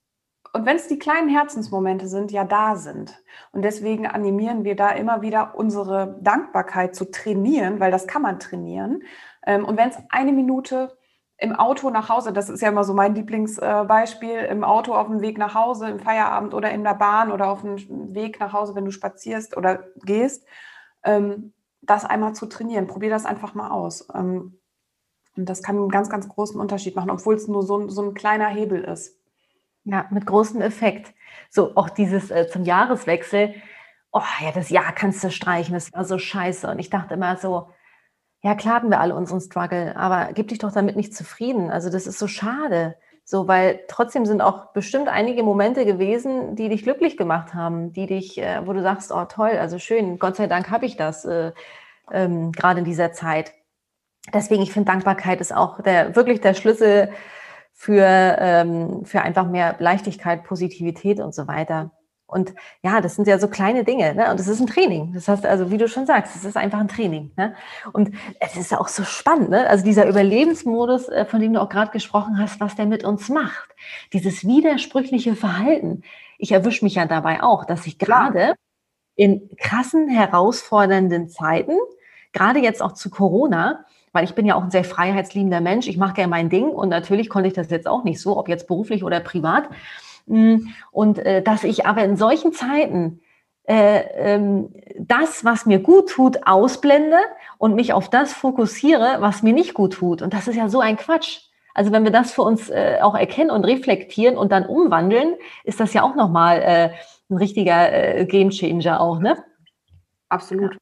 und 0.54 0.66
wenn 0.66 0.78
es 0.78 0.88
die 0.88 0.98
kleinen 0.98 1.30
Herzensmomente 1.30 2.08
sind, 2.08 2.32
ja 2.32 2.46
da 2.46 2.76
sind. 2.76 3.22
Und 3.52 3.62
deswegen 3.62 4.08
animieren 4.08 4.64
wir 4.64 4.76
da 4.76 4.90
immer 4.90 5.22
wieder 5.22 5.54
unsere 5.54 6.18
Dankbarkeit 6.20 6.96
zu 6.96 7.12
trainieren, 7.12 7.80
weil 7.80 7.92
das 7.92 8.08
kann 8.08 8.24
man 8.24 8.40
trainieren. 8.40 9.04
Ähm, 9.46 9.66
und 9.66 9.78
wenn 9.78 9.90
es 9.90 9.98
eine 10.10 10.32
Minute 10.32 10.98
im 11.40 11.56
Auto 11.56 11.90
nach 11.90 12.10
Hause, 12.10 12.34
das 12.34 12.50
ist 12.50 12.62
ja 12.62 12.70
immer 12.70 12.84
so 12.84 12.94
mein 12.94 13.16
Lieblingsbeispiel, 13.16 14.40
im 14.40 14.64
Auto 14.66 14.94
auf 14.94 15.08
dem 15.08 15.22
Weg 15.22 15.38
nach 15.38 15.56
Hause, 15.56 15.90
im 15.90 16.00
Feierabend 16.00 16.54
oder 16.54 16.72
in 16.72 16.84
der 16.84 16.96
Bahn 16.96 17.32
oder 17.32 17.50
auf 17.50 17.62
dem 17.62 18.14
Weg 18.14 18.40
nach 18.40 18.52
Hause, 18.52 18.76
wenn 18.76 18.86
du 18.86 18.92
spazierst 18.92 19.56
oder 19.56 19.86
gehst, 20.04 20.46
ähm, 21.04 21.54
das 21.82 22.04
einmal 22.04 22.34
zu 22.34 22.48
trainieren. 22.48 22.88
Probier 22.88 23.10
das 23.10 23.26
einfach 23.26 23.54
mal 23.54 23.70
aus. 23.70 24.08
Ähm, 24.14 24.60
und 25.38 25.48
das 25.48 25.64
kann 25.64 25.78
einen 25.78 25.90
ganz, 25.90 26.10
ganz 26.10 26.28
großen 26.28 26.60
Unterschied 26.60 26.98
machen, 26.98 27.10
obwohl 27.10 27.36
es 27.36 27.48
nur 27.48 27.64
so, 27.64 27.88
so 27.88 28.02
ein 28.02 28.14
kleiner 28.14 28.48
Hebel 28.48 28.84
ist. 28.84 29.18
Ja, 29.86 30.08
mit 30.10 30.26
großem 30.26 30.60
Effekt. 30.60 31.14
So 31.50 31.76
auch 31.78 31.90
dieses 31.90 32.32
äh, 32.32 32.50
zum 32.50 32.66
Jahreswechsel, 32.66 33.56
oh 34.12 34.22
ja, 34.42 34.52
das 34.52 34.70
Jahr 34.70 34.92
kannst 34.92 35.24
du 35.24 35.32
streichen, 35.32 35.74
das 35.74 35.94
war 35.94 36.04
so 36.04 36.18
scheiße. 36.18 36.70
Und 36.70 36.80
ich 36.80 36.90
dachte 36.90 37.14
immer 37.14 37.38
so, 37.38 37.70
ja, 38.42 38.56
klar 38.56 38.76
hatten 38.76 38.90
wir 38.90 39.02
alle 39.02 39.16
unseren 39.16 39.42
Struggle, 39.42 39.96
aber 39.98 40.30
gib 40.34 40.48
dich 40.48 40.60
doch 40.60 40.72
damit 40.72 40.96
nicht 40.96 41.14
zufrieden. 41.16 41.70
Also 41.72 41.90
das 41.90 42.08
ist 42.08 42.20
so 42.20 42.28
schade. 42.28 42.96
So, 43.26 43.48
weil 43.48 43.82
trotzdem 43.88 44.26
sind 44.26 44.42
auch 44.42 44.74
bestimmt 44.74 45.08
einige 45.08 45.44
Momente 45.44 45.86
gewesen, 45.86 46.56
die 46.56 46.70
dich 46.70 46.84
glücklich 46.84 47.16
gemacht 47.16 47.54
haben, 47.54 47.94
die 47.94 48.08
dich, 48.08 48.40
äh, 48.40 48.66
wo 48.66 48.74
du 48.74 48.82
sagst, 48.82 49.12
oh 49.12 49.26
toll, 49.26 49.52
also 49.60 49.78
schön, 49.78 50.18
Gott 50.18 50.36
sei 50.36 50.48
Dank 50.48 50.72
habe 50.72 50.88
ich 50.88 50.98
das 50.98 51.26
äh, 51.26 51.52
ähm, 52.12 52.52
gerade 52.52 52.80
in 52.80 52.86
dieser 52.86 53.12
Zeit. 53.14 53.54
deswegen, 54.34 54.64
ich 54.64 54.74
finde, 54.74 54.92
Dankbarkeit 54.92 55.42
ist 55.42 55.54
auch 55.56 55.82
der, 55.82 56.16
wirklich 56.16 56.42
der 56.42 56.54
Schlüssel 56.56 57.12
für, 57.74 58.38
ähm, 58.40 59.06
für 59.06 59.22
einfach 59.22 59.48
mehr 59.48 59.76
Leichtigkeit, 59.80 60.44
Positivität 60.44 61.20
und 61.20 61.34
so 61.36 61.48
weiter. 61.48 61.92
Und 62.30 62.54
ja, 62.84 63.02
das 63.02 63.16
sind 63.16 63.28
ja 63.28 63.40
so 63.40 63.48
kleine 63.48 63.84
Dinge. 63.84 64.14
Ne? 64.14 64.30
Und 64.30 64.40
es 64.40 64.48
ist 64.48 64.60
ein 64.60 64.68
Training. 64.68 65.14
Das 65.14 65.28
heißt 65.28 65.46
also, 65.46 65.72
wie 65.72 65.78
du 65.78 65.88
schon 65.88 66.06
sagst, 66.06 66.36
es 66.36 66.46
ist 66.46 66.58
einfach 66.58 66.80
ein 66.80 66.88
Training. 66.88 67.32
Ne? 67.36 67.56
Und 67.92 68.12
es 68.40 68.56
ist 68.56 68.74
auch 68.74 68.88
so 68.88 69.04
spannend. 69.04 69.50
Ne? 69.50 69.68
Also 69.68 69.84
dieser 69.84 70.08
Überlebensmodus, 70.08 71.10
äh, 71.10 71.26
von 71.26 71.42
dem 71.42 71.54
du 71.54 71.62
auch 71.62 71.70
gerade 71.70 71.92
gesprochen 71.92 72.38
hast, 72.38 72.60
was 72.60 72.76
der 72.76 72.86
mit 72.86 73.04
uns 73.04 73.30
macht. 73.30 73.70
Dieses 74.14 74.46
widersprüchliche 74.46 75.36
Verhalten. 75.36 76.04
Ich 76.38 76.52
erwische 76.52 76.86
mich 76.86 76.96
ja 76.96 77.06
dabei 77.06 77.42
auch, 77.42 77.66
dass 77.66 77.86
ich 77.88 77.98
gerade 77.98 78.54
in 79.16 79.50
krassen, 79.58 80.08
herausfordernden 80.08 81.28
Zeiten, 81.28 81.74
gerade 82.32 82.60
jetzt 82.60 82.82
auch 82.82 82.94
zu 82.94 83.10
Corona, 83.10 83.84
weil 84.14 84.24
ich 84.24 84.34
bin 84.34 84.46
ja 84.46 84.56
auch 84.56 84.64
ein 84.64 84.72
sehr 84.72 84.84
freiheitsliebender 84.84 85.62
Mensch, 85.62 85.88
ich 85.88 85.98
mache 85.98 86.14
gerne 86.14 86.30
mein 86.30 86.50
Ding 86.50 86.70
und 86.70 86.90
natürlich 86.90 87.30
konnte 87.30 87.48
ich 87.48 87.54
das 87.54 87.70
jetzt 87.70 87.88
auch 87.88 88.04
nicht 88.04 88.22
so, 88.22 88.38
ob 88.38 88.48
jetzt 88.48 88.68
beruflich 88.68 89.04
oder 89.04 89.20
privat. 89.20 89.70
Und 90.26 91.20
äh, 91.20 91.42
dass 91.42 91.64
ich 91.64 91.86
aber 91.86 92.04
in 92.04 92.18
solchen 92.18 92.54
Zeiten 92.54 93.22
äh, 93.64 94.02
ähm, 94.16 94.74
das, 94.98 95.46
was 95.46 95.66
mir 95.66 95.80
gut 95.80 96.10
tut, 96.10 96.48
ausblende 96.48 97.18
und 97.58 97.76
mich 97.76 97.94
auf 97.94 98.10
das 98.10 98.34
fokussiere, 98.34 99.18
was 99.20 99.44
mir 99.44 99.54
nicht 99.54 99.74
gut 99.74 99.94
tut. 99.94 100.22
Und 100.22 100.34
das 100.34 100.48
ist 100.48 100.56
ja 100.56 100.70
so 100.70 100.80
ein 100.80 100.98
Quatsch. 100.98 101.42
Also 101.74 101.92
wenn 101.92 102.04
wir 102.04 102.12
das 102.12 102.32
für 102.32 102.42
uns 102.42 102.70
äh, 102.70 102.98
auch 103.02 103.16
erkennen 103.16 103.52
und 103.52 103.66
reflektieren 103.66 104.38
und 104.38 104.52
dann 104.52 104.66
umwandeln, 104.66 105.36
ist 105.64 105.80
das 105.80 105.94
ja 105.94 106.04
auch 106.04 106.16
nochmal 106.16 106.92
ein 107.30 107.38
richtiger 107.38 107.92
äh, 107.94 108.26
Gamechanger 108.26 109.00
auch, 109.00 109.20
ne? 109.20 109.38
Absolut. 110.30 110.78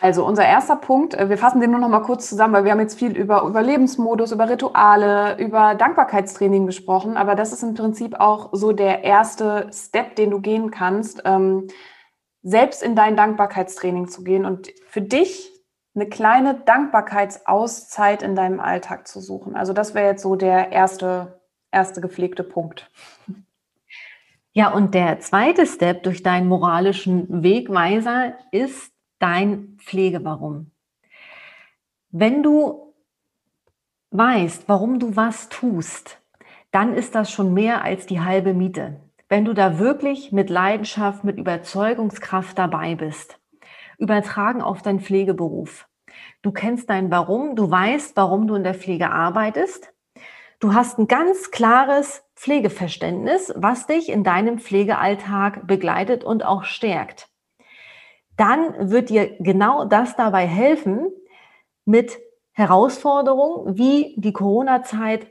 Also 0.00 0.24
unser 0.24 0.44
erster 0.44 0.76
Punkt, 0.76 1.14
äh, 1.14 1.28
wir 1.28 1.38
fassen 1.38 1.60
den 1.60 1.72
nur 1.72 1.80
noch 1.80 1.88
mal 1.88 2.00
kurz 2.00 2.28
zusammen, 2.28 2.54
weil 2.54 2.64
wir 2.64 2.70
haben 2.70 2.80
jetzt 2.80 2.98
viel 2.98 3.16
über 3.16 3.42
Überlebensmodus, 3.42 4.32
über 4.32 4.48
Rituale, 4.48 5.36
über 5.38 5.74
Dankbarkeitstraining 5.74 6.66
gesprochen, 6.66 7.16
aber 7.16 7.34
das 7.34 7.52
ist 7.52 7.62
im 7.62 7.74
Prinzip 7.74 8.20
auch 8.20 8.50
so 8.52 8.72
der 8.72 9.02
erste 9.02 9.68
Step, 9.72 10.14
den 10.16 10.30
du 10.30 10.40
gehen 10.40 10.70
kannst, 10.70 11.22
ähm, 11.24 11.66
selbst 12.42 12.82
in 12.82 12.94
dein 12.94 13.16
Dankbarkeitstraining 13.16 14.08
zu 14.08 14.22
gehen 14.22 14.44
und 14.44 14.68
für 14.86 15.02
dich 15.02 15.52
eine 15.96 16.08
kleine 16.08 16.54
Dankbarkeitsauszeit 16.54 18.22
in 18.22 18.36
deinem 18.36 18.60
Alltag 18.60 19.08
zu 19.08 19.20
suchen. 19.20 19.56
Also 19.56 19.72
das 19.72 19.94
wäre 19.94 20.06
jetzt 20.06 20.22
so 20.22 20.36
der 20.36 20.70
erste, 20.70 21.40
erste 21.72 22.00
gepflegte 22.00 22.44
Punkt. 22.44 22.88
Ja, 24.52 24.72
und 24.72 24.94
der 24.94 25.18
zweite 25.18 25.66
Step 25.66 26.04
durch 26.04 26.22
deinen 26.22 26.48
moralischen 26.48 27.42
Wegweiser 27.42 28.34
ist 28.52 28.92
dein 29.18 29.76
Pflegewarum. 29.78 30.70
Wenn 32.10 32.42
du 32.42 32.94
weißt, 34.10 34.68
warum 34.68 34.98
du 34.98 35.16
was 35.16 35.48
tust, 35.48 36.20
dann 36.70 36.94
ist 36.94 37.14
das 37.14 37.30
schon 37.30 37.54
mehr 37.54 37.82
als 37.82 38.06
die 38.06 38.20
halbe 38.20 38.54
Miete. 38.54 39.00
Wenn 39.28 39.44
du 39.44 39.52
da 39.52 39.78
wirklich 39.78 40.32
mit 40.32 40.48
Leidenschaft, 40.48 41.24
mit 41.24 41.36
Überzeugungskraft 41.36 42.56
dabei 42.56 42.94
bist, 42.94 43.38
übertragen 43.98 44.62
auf 44.62 44.80
deinen 44.80 45.00
Pflegeberuf. 45.00 45.86
Du 46.40 46.52
kennst 46.52 46.88
dein 46.88 47.10
Warum, 47.10 47.54
du 47.56 47.70
weißt, 47.70 48.16
warum 48.16 48.46
du 48.46 48.54
in 48.54 48.64
der 48.64 48.74
Pflege 48.74 49.10
arbeitest. 49.10 49.92
Du 50.60 50.74
hast 50.74 50.98
ein 50.98 51.08
ganz 51.08 51.50
klares 51.50 52.24
Pflegeverständnis, 52.34 53.52
was 53.54 53.86
dich 53.86 54.08
in 54.08 54.24
deinem 54.24 54.58
Pflegealltag 54.58 55.66
begleitet 55.66 56.24
und 56.24 56.44
auch 56.44 56.64
stärkt 56.64 57.27
dann 58.38 58.90
wird 58.90 59.10
dir 59.10 59.36
genau 59.40 59.84
das 59.84 60.16
dabei 60.16 60.46
helfen, 60.46 61.10
mit 61.84 62.18
Herausforderungen 62.52 63.76
wie 63.76 64.14
die 64.16 64.32
Corona-Zeit 64.32 65.26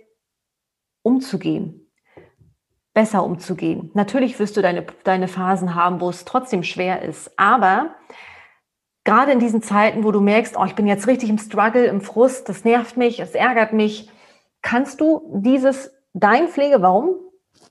umzugehen, 1.03 1.89
besser 2.93 3.23
umzugehen. 3.23 3.91
Natürlich 3.93 4.37
wirst 4.39 4.57
du 4.57 4.61
deine, 4.61 4.85
deine 5.03 5.27
Phasen 5.27 5.73
haben, 5.73 6.01
wo 6.01 6.09
es 6.09 6.25
trotzdem 6.25 6.63
schwer 6.63 7.01
ist, 7.01 7.31
aber 7.37 7.95
gerade 9.03 9.31
in 9.31 9.39
diesen 9.39 9.61
Zeiten, 9.61 10.03
wo 10.03 10.11
du 10.11 10.19
merkst, 10.19 10.57
oh, 10.57 10.65
ich 10.65 10.75
bin 10.75 10.85
jetzt 10.85 11.07
richtig 11.07 11.29
im 11.29 11.37
Struggle, 11.37 11.85
im 11.85 12.01
Frust, 12.01 12.49
das 12.49 12.65
nervt 12.65 12.97
mich, 12.97 13.19
es 13.19 13.35
ärgert 13.35 13.71
mich, 13.71 14.11
kannst 14.61 14.99
du 14.99 15.31
dieses, 15.33 15.93
dein 16.13 16.49
Pflegewarum 16.49 17.15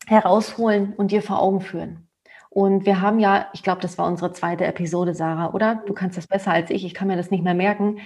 herausholen 0.06 0.94
und 0.96 1.10
dir 1.10 1.20
vor 1.20 1.42
Augen 1.42 1.60
führen. 1.60 2.05
Und 2.56 2.86
wir 2.86 3.02
haben 3.02 3.18
ja, 3.18 3.50
ich 3.52 3.62
glaube, 3.62 3.82
das 3.82 3.98
war 3.98 4.06
unsere 4.06 4.32
zweite 4.32 4.64
Episode, 4.64 5.12
Sarah, 5.12 5.52
oder? 5.52 5.82
Du 5.84 5.92
kannst 5.92 6.16
das 6.16 6.26
besser 6.26 6.52
als 6.52 6.70
ich, 6.70 6.86
ich 6.86 6.94
kann 6.94 7.06
mir 7.06 7.16
das 7.18 7.30
nicht 7.30 7.44
mehr 7.44 7.52
merken, 7.52 7.98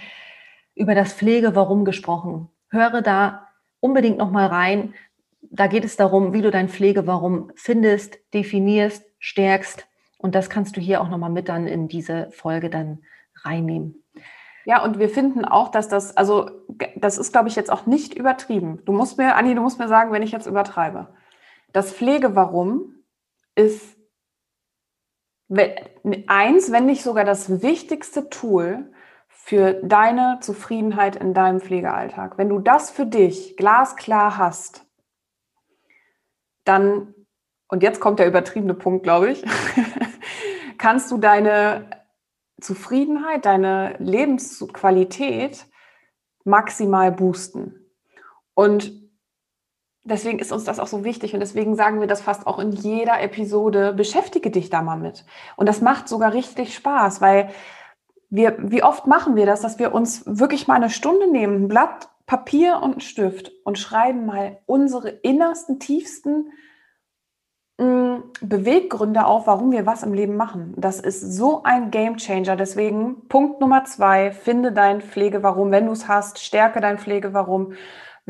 über 0.75 0.97
das 0.97 1.13
Pflege-Warum 1.13 1.85
gesprochen. 1.85 2.49
Höre 2.69 3.01
da 3.01 3.47
unbedingt 3.79 4.19
nochmal 4.19 4.49
rein. 4.49 4.93
Da 5.41 5.69
geht 5.69 5.85
es 5.85 5.97
darum, 5.97 6.33
wie 6.33 6.43
du 6.43 6.51
dein 6.51 6.69
Pflege-Warum 6.69 7.53
findest, 7.55 8.19
definierst, 8.35 9.05
stärkst. 9.21 9.87
Und 10.19 10.35
das 10.35 10.51
kannst 10.51 10.77
du 10.77 10.81
hier 10.81 11.01
auch 11.01 11.11
nochmal 11.11 11.31
mit 11.31 11.49
dann 11.49 11.69
in 11.69 11.87
diese 11.87 12.29
Folge 12.33 12.71
dann 12.71 13.05
reinnehmen. 13.45 14.03
Ja, 14.65 14.83
und 14.83 14.99
wir 14.99 15.11
finden 15.11 15.45
auch, 15.45 15.69
dass 15.69 15.89
das, 15.89 16.17
also 16.17 16.51
das 16.97 17.19
ist, 17.19 17.31
glaube 17.31 17.47
ich, 17.47 17.55
jetzt 17.55 17.71
auch 17.71 17.87
nicht 17.87 18.15
übertrieben. 18.15 18.83
Du 18.85 18.91
musst 18.91 19.17
mir, 19.17 19.37
Anni, 19.37 19.55
du 19.55 19.63
musst 19.63 19.79
mir 19.79 19.87
sagen, 19.87 20.11
wenn 20.11 20.25
ich 20.25 20.33
jetzt 20.33 20.49
übertreibe. 20.49 21.07
Das 21.73 21.93
Pflegewarum 21.93 22.97
ist 23.55 24.00
eins, 25.51 26.71
wenn 26.71 26.87
nicht 26.87 27.03
sogar 27.03 27.25
das 27.25 27.63
wichtigste 27.63 28.31
Tool 28.31 28.91
für 29.29 29.75
deine 29.83 30.39
Zufriedenheit 30.41 31.17
in 31.17 31.35
deinem 31.35 31.61
Pflegealltag. 31.61 32.39
Wenn 32.39 32.49
du 32.49 32.61
das 32.61 32.91
für 32.91 33.07
dich 33.07 33.57
glasklar 33.57 34.37
hast, 34.37 34.87
dann, 36.65 37.15
und 37.69 37.83
jetzt 37.83 38.01
kommt 38.01 38.21
der 38.21 38.29
übertriebene 38.29 38.75
Punkt, 38.75 39.03
glaube 39.03 39.31
ich, 39.31 39.45
kannst 40.79 41.11
du 41.11 41.19
deine 41.19 42.05
Zufriedenheit, 42.61 43.45
deine 43.45 43.97
Lebensqualität 43.99 45.67
maximal 46.45 47.11
boosten. 47.11 47.91
Und 48.55 49.00
Deswegen 50.03 50.39
ist 50.39 50.51
uns 50.51 50.65
das 50.65 50.81
auch 50.81 50.87
so 50.87 51.05
wichtig 51.05 51.35
und 51.35 51.41
deswegen 51.41 51.77
sagen 51.77 52.01
wir 52.01 52.07
das 52.07 52.23
fast 52.23 52.47
auch 52.47 52.59
in 52.59 52.73
jeder 52.73 53.21
Episode, 53.21 53.93
beschäftige 53.93 54.51
dich 54.51 54.71
da 54.71 54.81
mal 54.81 54.97
mit. 54.97 55.27
Und 55.57 55.69
das 55.69 55.83
macht 55.83 56.09
sogar 56.09 56.33
richtig 56.33 56.75
Spaß, 56.75 57.21
weil 57.21 57.51
wir, 58.31 58.57
wie 58.59 58.83
oft 58.83 59.07
machen 59.07 59.37
wir 59.37 59.45
das, 59.45 59.61
dass 59.61 59.79
wir 59.79 59.93
uns 59.93 60.23
wirklich 60.27 60.69
mal 60.69 60.77
eine 60.77 60.89
Stunde 60.89 61.31
nehmen, 61.31 61.65
ein 61.65 61.69
Blatt 61.69 62.09
Papier 62.27 62.77
und 62.77 62.93
einen 62.93 63.01
Stift 63.01 63.51
und 63.65 63.77
schreiben 63.77 64.25
mal 64.25 64.59
unsere 64.65 65.09
innersten, 65.09 65.81
tiefsten 65.81 66.53
mm, 67.77 68.19
Beweggründe 68.41 69.27
auf, 69.27 69.49
warum 69.49 69.73
wir 69.73 69.85
was 69.85 70.05
im 70.05 70.15
Leben 70.15 70.37
machen. 70.37 70.73
Das 70.77 71.01
ist 71.01 71.21
so 71.21 71.65
ein 71.65 71.91
Game 71.91 72.19
Changer. 72.19 72.55
Deswegen 72.55 73.27
Punkt 73.29 73.61
Nummer 73.61 73.85
zwei, 73.85 74.31
finde 74.31 74.71
dein 74.71 75.01
Pflegewarum. 75.01 75.73
Wenn 75.73 75.87
du 75.87 75.93
es 75.93 76.07
hast, 76.07 76.39
stärke 76.39 76.81
dein 76.81 76.99
Pflegewarum 76.99 77.73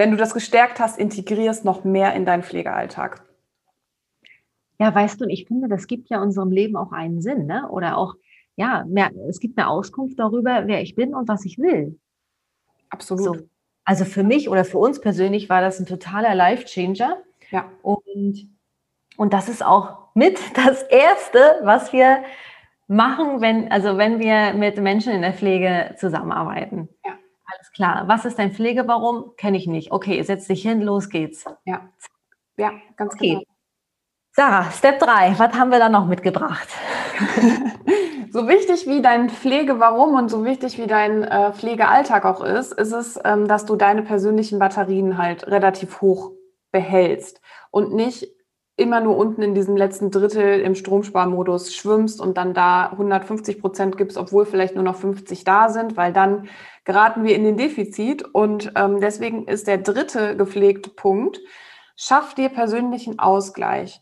wenn 0.01 0.13
du 0.13 0.17
das 0.17 0.33
gestärkt 0.33 0.81
hast, 0.81 0.99
integrierst 0.99 1.67
noch 1.67 1.85
mehr 1.85 2.15
in 2.15 2.25
deinen 2.25 2.43
Pflegealltag. 2.43 3.23
Ja, 4.79 4.95
weißt 4.95 5.21
du, 5.21 5.27
ich 5.27 5.45
finde, 5.45 5.69
das 5.69 5.87
gibt 5.87 6.09
ja 6.09 6.23
unserem 6.23 6.51
Leben 6.51 6.75
auch 6.75 6.91
einen 6.91 7.21
Sinn, 7.21 7.45
ne? 7.45 7.69
Oder 7.69 7.99
auch, 7.99 8.15
ja, 8.57 8.87
mehr, 8.89 9.11
es 9.29 9.41
gibt 9.41 9.59
eine 9.59 9.69
Auskunft 9.69 10.19
darüber, 10.19 10.63
wer 10.65 10.81
ich 10.81 10.95
bin 10.95 11.15
und 11.15 11.29
was 11.29 11.45
ich 11.45 11.59
will. 11.59 12.01
Absolut. 12.89 13.25
So. 13.25 13.49
Also 13.85 14.07
für 14.07 14.23
mich 14.23 14.49
oder 14.49 14.65
für 14.65 14.79
uns 14.79 15.03
persönlich 15.03 15.51
war 15.51 15.61
das 15.61 15.79
ein 15.79 15.85
totaler 15.85 16.35
Life-Changer. 16.35 17.19
Ja. 17.51 17.71
Und, 17.83 18.49
und 19.19 19.35
das 19.35 19.51
ist 19.51 19.63
auch 19.63 20.15
mit 20.15 20.41
das 20.55 20.83
Erste, 20.85 21.61
was 21.63 21.93
wir 21.93 22.25
machen, 22.89 23.43
wenn, 23.43 23.71
also 23.71 23.99
wenn 23.99 24.19
wir 24.19 24.55
mit 24.55 24.79
Menschen 24.79 25.13
in 25.13 25.21
der 25.21 25.35
Pflege 25.35 25.95
zusammenarbeiten. 25.99 26.89
Ja. 27.05 27.20
Alles 27.53 27.73
klar. 27.73 28.07
Was 28.07 28.25
ist 28.25 28.39
dein 28.39 28.53
Pflegewarum? 28.53 29.33
Kenne 29.37 29.57
ich 29.57 29.67
nicht. 29.67 29.93
Okay, 29.93 30.23
setz 30.23 30.47
dich 30.47 30.63
hin, 30.63 30.83
los 30.83 31.09
geht's. 31.09 31.45
Ja, 31.65 31.89
ja 32.57 32.73
ganz 32.97 33.15
okay. 33.15 33.31
genau. 33.31 33.43
Sarah, 34.33 34.71
Step 34.71 35.01
3, 35.01 35.35
was 35.39 35.55
haben 35.55 35.73
wir 35.73 35.81
da 35.81 35.89
noch 35.89 36.07
mitgebracht? 36.07 36.69
so 38.31 38.47
wichtig 38.47 38.87
wie 38.87 39.03
dein 39.03 39.29
Pflegewarum 39.29 40.15
und 40.15 40.29
so 40.29 40.45
wichtig 40.45 40.79
wie 40.79 40.87
dein 40.87 41.25
äh, 41.25 41.53
Pflegealltag 41.53 42.25
auch 42.25 42.43
ist, 42.43 42.73
ist 42.73 42.93
es, 42.93 43.19
ähm, 43.25 43.49
dass 43.49 43.67
du 43.67 43.75
deine 43.75 44.03
persönlichen 44.03 44.61
Batterien 44.61 45.19
halt 45.19 45.49
relativ 45.49 46.01
hoch 46.01 46.33
behältst 46.71 47.41
und 47.73 47.93
nicht 47.93 48.29
immer 48.77 49.01
nur 49.01 49.17
unten 49.17 49.43
in 49.43 49.55
diesem 49.55 49.77
letzten 49.77 50.11
Drittel 50.11 50.61
im 50.61 50.75
Stromsparmodus 50.75 51.75
schwimmst 51.75 52.21
und 52.21 52.39
dann 52.39 52.55
da 52.55 52.87
150 52.87 53.61
Prozent 53.61 53.99
gibst, 53.99 54.17
obwohl 54.17 54.47
vielleicht 54.47 54.75
nur 54.75 54.85
noch 54.85 54.97
50 54.97 55.45
da 55.45 55.69
sind, 55.69 55.97
weil 55.97 56.13
dann 56.13 56.49
geraten 56.85 57.25
wir 57.25 57.35
in 57.37 57.45
den 57.45 57.57
Defizit. 57.57 58.23
Und 58.23 58.73
ähm, 58.77 59.01
deswegen 59.01 59.47
ist 59.47 59.67
der 59.67 59.79
dritte 59.79 60.37
gepflegte 60.37 60.91
Punkt, 60.91 61.41
schaff 61.95 62.35
dir 62.35 62.49
persönlichen 62.49 63.19
Ausgleich. 63.19 64.01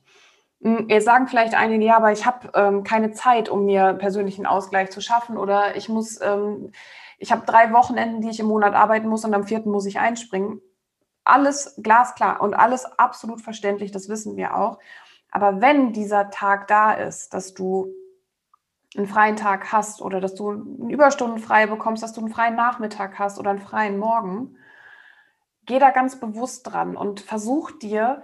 Hm, 0.63 0.89
jetzt 0.89 1.05
sagen 1.05 1.29
vielleicht 1.29 1.55
einige, 1.55 1.85
ja, 1.85 1.97
aber 1.97 2.13
ich 2.13 2.27
habe 2.27 2.51
ähm, 2.55 2.85
keine 2.85 3.13
Zeit, 3.13 3.49
um 3.49 3.65
mir 3.65 3.95
persönlichen 3.95 4.47
Ausgleich 4.47 4.91
zu 4.91 5.01
schaffen 5.01 5.37
oder 5.37 5.77
ich 5.77 5.89
muss, 5.89 6.21
ähm, 6.21 6.73
ich 7.19 7.33
habe 7.33 7.47
drei 7.47 7.73
Wochenenden, 7.73 8.21
die 8.21 8.31
ich 8.31 8.41
im 8.41 8.47
Monat 8.47 8.75
arbeiten 8.75 9.09
muss 9.09 9.25
und 9.25 9.35
am 9.35 9.45
vierten 9.45 9.71
muss 9.71 9.87
ich 9.87 9.99
einspringen. 9.99 10.61
Alles 11.29 11.75
glasklar 11.77 12.41
und 12.41 12.55
alles 12.55 12.87
absolut 12.99 13.43
verständlich, 13.43 13.91
das 13.93 14.09
wissen 14.09 14.37
wir 14.39 14.57
auch. 14.57 14.79
Aber 15.31 15.61
wenn 15.61 15.93
dieser 15.93 16.31
Tag 16.31 16.69
da 16.69 16.93
ist, 16.93 17.35
dass 17.35 17.53
du 17.53 17.93
einen 18.97 19.07
freien 19.07 19.37
Tag 19.37 19.71
hast 19.71 20.01
oder 20.01 20.21
dass 20.21 20.35
du 20.35 20.51
einen 20.51 20.89
Überstunden 20.89 21.39
frei 21.39 21.67
bekommst, 21.67 22.03
dass 22.03 22.15
du 22.15 22.23
einen 22.23 22.31
freien 22.33 22.57
Nachmittag 22.57 23.19
hast 23.19 23.39
oder 23.39 23.51
einen 23.51 23.61
freien 23.61 23.99
Morgen, 23.99 24.57
geh 25.67 25.79
da 25.79 25.91
ganz 25.91 26.19
bewusst 26.19 26.67
dran 26.67 26.97
und 26.97 27.21
versuch 27.21 27.73
dir 27.73 28.23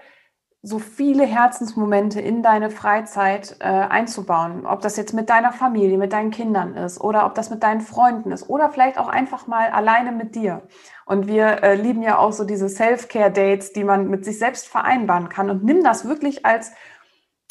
so 0.66 0.79
viele 0.79 1.27
Herzensmomente 1.27 2.22
in 2.22 2.42
deine 2.42 2.70
Freizeit 2.70 3.57
äh, 3.61 3.64
einzubauen. 3.64 4.64
Ob 4.64 4.81
das 4.81 4.96
jetzt 4.96 5.12
mit 5.12 5.29
deiner 5.29 5.53
Familie, 5.53 5.98
mit 5.98 6.14
deinen 6.14 6.31
Kindern 6.31 6.74
ist 6.74 6.98
oder 7.03 7.27
ob 7.27 7.35
das 7.35 7.50
mit 7.50 7.62
deinen 7.62 7.83
Freunden 7.83 8.33
ist 8.33 8.48
oder 8.48 8.70
vielleicht 8.70 8.96
auch 8.96 9.09
einfach 9.09 9.46
mal 9.46 9.68
alleine 9.68 10.11
mit 10.11 10.35
dir. 10.35 10.62
Und 11.05 11.29
wir 11.29 11.62
äh, 11.62 11.74
lieben 11.74 12.03
ja 12.03 12.16
auch 12.16 12.33
so 12.33 12.44
diese 12.44 12.70
Self-Care-Dates, 12.70 13.74
die 13.74 13.85
man 13.85 14.09
mit 14.09 14.24
sich 14.24 14.38
selbst 14.38 14.66
vereinbaren 14.66 15.29
kann. 15.29 15.50
Und 15.50 15.64
nimm 15.64 15.85
das 15.85 16.09
wirklich 16.09 16.46
als 16.46 16.72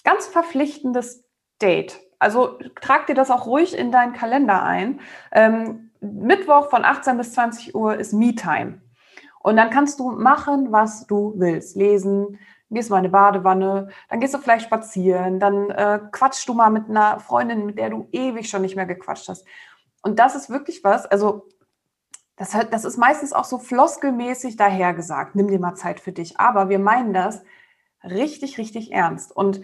ganz 0.03 0.25
verpflichtendes 0.25 1.23
Date. 1.61 2.01
Also 2.17 2.57
trag 2.81 3.05
dir 3.05 3.15
das 3.15 3.29
auch 3.29 3.45
ruhig 3.45 3.77
in 3.77 3.91
deinen 3.91 4.13
Kalender 4.13 4.63
ein. 4.63 5.01
Ähm, 5.31 5.91
Mittwoch 6.01 6.71
von 6.71 6.83
18 6.83 7.15
bis 7.17 7.33
20 7.33 7.75
Uhr 7.75 7.95
ist 7.95 8.11
Me-Time. 8.11 8.81
Und 9.43 9.57
dann 9.57 9.69
kannst 9.69 9.99
du 9.99 10.09
machen, 10.09 10.71
was 10.71 11.05
du 11.05 11.33
willst. 11.35 11.75
Lesen, 11.75 12.39
gehst 12.73 12.89
mal 12.89 12.97
in 12.97 13.05
eine 13.05 13.09
Badewanne, 13.09 13.89
dann 14.09 14.19
gehst 14.19 14.33
du 14.33 14.37
vielleicht 14.37 14.65
spazieren, 14.65 15.39
dann 15.39 15.69
äh, 15.71 15.99
quatschst 16.11 16.47
du 16.47 16.53
mal 16.53 16.69
mit 16.69 16.89
einer 16.89 17.19
Freundin, 17.19 17.65
mit 17.65 17.77
der 17.77 17.89
du 17.89 18.07
ewig 18.11 18.49
schon 18.49 18.61
nicht 18.61 18.75
mehr 18.75 18.85
gequatscht 18.85 19.29
hast. 19.29 19.45
Und 20.01 20.19
das 20.19 20.35
ist 20.35 20.49
wirklich 20.49 20.83
was, 20.83 21.05
also 21.05 21.47
das, 22.35 22.57
das 22.71 22.83
ist 22.83 22.97
meistens 22.97 23.33
auch 23.33 23.45
so 23.45 23.59
floskelmäßig 23.59 24.57
dahergesagt, 24.57 25.35
nimm 25.35 25.47
dir 25.47 25.59
mal 25.59 25.75
Zeit 25.75 25.99
für 25.99 26.11
dich. 26.11 26.39
Aber 26.39 26.69
wir 26.69 26.79
meinen 26.79 27.13
das 27.13 27.43
richtig, 28.03 28.57
richtig 28.57 28.91
ernst. 28.91 29.31
Und 29.35 29.61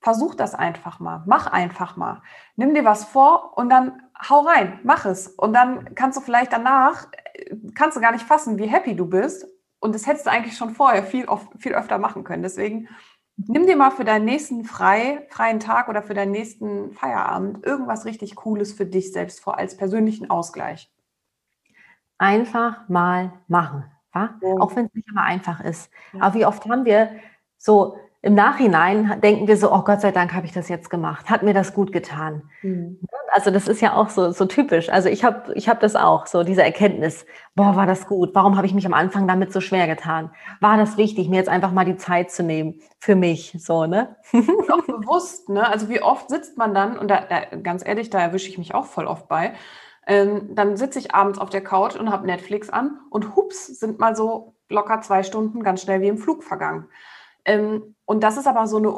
versuch 0.00 0.34
das 0.34 0.54
einfach 0.54 1.00
mal, 1.00 1.24
mach 1.26 1.46
einfach 1.48 1.96
mal. 1.96 2.22
Nimm 2.54 2.74
dir 2.74 2.84
was 2.84 3.04
vor 3.04 3.56
und 3.56 3.68
dann 3.70 4.02
hau 4.28 4.40
rein, 4.40 4.78
mach 4.84 5.04
es. 5.04 5.28
Und 5.28 5.52
dann 5.52 5.94
kannst 5.94 6.16
du 6.16 6.20
vielleicht 6.20 6.52
danach, 6.52 7.08
äh, 7.34 7.56
kannst 7.74 7.96
du 7.96 8.00
gar 8.00 8.12
nicht 8.12 8.24
fassen, 8.24 8.58
wie 8.58 8.66
happy 8.66 8.94
du 8.94 9.06
bist 9.06 9.46
und 9.80 9.94
das 9.94 10.06
hättest 10.06 10.26
du 10.26 10.30
eigentlich 10.30 10.56
schon 10.56 10.70
vorher 10.70 11.02
viel, 11.02 11.26
oft, 11.26 11.48
viel 11.58 11.74
öfter 11.74 11.98
machen 11.98 12.24
können. 12.24 12.42
Deswegen 12.42 12.88
nimm 13.36 13.66
dir 13.66 13.76
mal 13.76 13.90
für 13.90 14.04
deinen 14.04 14.24
nächsten 14.24 14.64
frei, 14.64 15.26
freien 15.30 15.60
Tag 15.60 15.88
oder 15.88 16.02
für 16.02 16.14
deinen 16.14 16.32
nächsten 16.32 16.92
Feierabend 16.92 17.64
irgendwas 17.64 18.04
richtig 18.04 18.34
Cooles 18.34 18.72
für 18.72 18.86
dich 18.86 19.12
selbst 19.12 19.40
vor 19.40 19.58
als 19.58 19.76
persönlichen 19.76 20.30
Ausgleich. 20.30 20.90
Einfach 22.18 22.88
mal 22.88 23.32
machen. 23.46 23.84
Ja? 24.14 24.38
Auch 24.58 24.74
wenn 24.74 24.86
es 24.86 24.94
nicht 24.94 25.08
immer 25.08 25.22
einfach 25.22 25.60
ist. 25.60 25.90
Ja. 26.12 26.22
Aber 26.22 26.34
wie 26.34 26.46
oft 26.46 26.64
haben 26.66 26.84
wir 26.84 27.10
so 27.58 27.98
im 28.22 28.34
Nachhinein 28.34 29.20
denken 29.20 29.46
wir 29.46 29.56
so, 29.56 29.72
oh 29.72 29.82
Gott 29.82 30.00
sei 30.00 30.10
Dank 30.10 30.32
habe 30.34 30.46
ich 30.46 30.52
das 30.52 30.68
jetzt 30.68 30.90
gemacht, 30.90 31.30
hat 31.30 31.44
mir 31.44 31.54
das 31.54 31.74
gut 31.74 31.92
getan. 31.92 32.42
Mhm. 32.62 32.98
Also 33.36 33.50
das 33.50 33.68
ist 33.68 33.82
ja 33.82 33.92
auch 33.92 34.08
so, 34.08 34.30
so 34.30 34.46
typisch. 34.46 34.88
Also 34.88 35.10
ich 35.10 35.22
habe 35.22 35.52
ich 35.52 35.68
hab 35.68 35.78
das 35.80 35.94
auch, 35.94 36.26
so 36.26 36.42
diese 36.42 36.62
Erkenntnis, 36.62 37.26
boah, 37.54 37.76
war 37.76 37.84
das 37.84 38.06
gut, 38.06 38.30
warum 38.32 38.56
habe 38.56 38.66
ich 38.66 38.72
mich 38.72 38.86
am 38.86 38.94
Anfang 38.94 39.28
damit 39.28 39.52
so 39.52 39.60
schwer 39.60 39.86
getan? 39.86 40.30
War 40.62 40.78
das 40.78 40.96
wichtig, 40.96 41.28
mir 41.28 41.36
jetzt 41.36 41.50
einfach 41.50 41.70
mal 41.70 41.84
die 41.84 41.98
Zeit 41.98 42.30
zu 42.30 42.42
nehmen 42.42 42.80
für 42.98 43.14
mich, 43.14 43.54
so, 43.58 43.84
ne? 43.84 44.16
Und 44.32 44.72
auch 44.72 44.86
bewusst, 44.86 45.50
ne? 45.50 45.68
Also 45.68 45.90
wie 45.90 46.00
oft 46.00 46.30
sitzt 46.30 46.56
man 46.56 46.72
dann, 46.72 46.98
und 46.98 47.08
da, 47.10 47.26
da 47.28 47.56
ganz 47.58 47.86
ehrlich, 47.86 48.08
da 48.08 48.20
erwische 48.20 48.48
ich 48.48 48.56
mich 48.56 48.74
auch 48.74 48.86
voll 48.86 49.06
oft 49.06 49.28
bei, 49.28 49.52
ähm, 50.06 50.54
dann 50.54 50.78
sitze 50.78 50.98
ich 50.98 51.14
abends 51.14 51.38
auf 51.38 51.50
der 51.50 51.62
Couch 51.62 51.94
und 51.94 52.10
habe 52.10 52.26
Netflix 52.26 52.70
an 52.70 53.00
und 53.10 53.36
hups, 53.36 53.66
sind 53.66 53.98
mal 53.98 54.16
so 54.16 54.54
locker 54.70 55.02
zwei 55.02 55.22
Stunden 55.22 55.62
ganz 55.62 55.82
schnell 55.82 56.00
wie 56.00 56.08
im 56.08 56.16
Flug 56.16 56.42
vergangen. 56.42 56.88
Ähm, 57.44 57.96
und 58.06 58.22
das 58.22 58.38
ist 58.38 58.46
aber 58.46 58.66
so 58.66 58.78
eine 58.78 58.94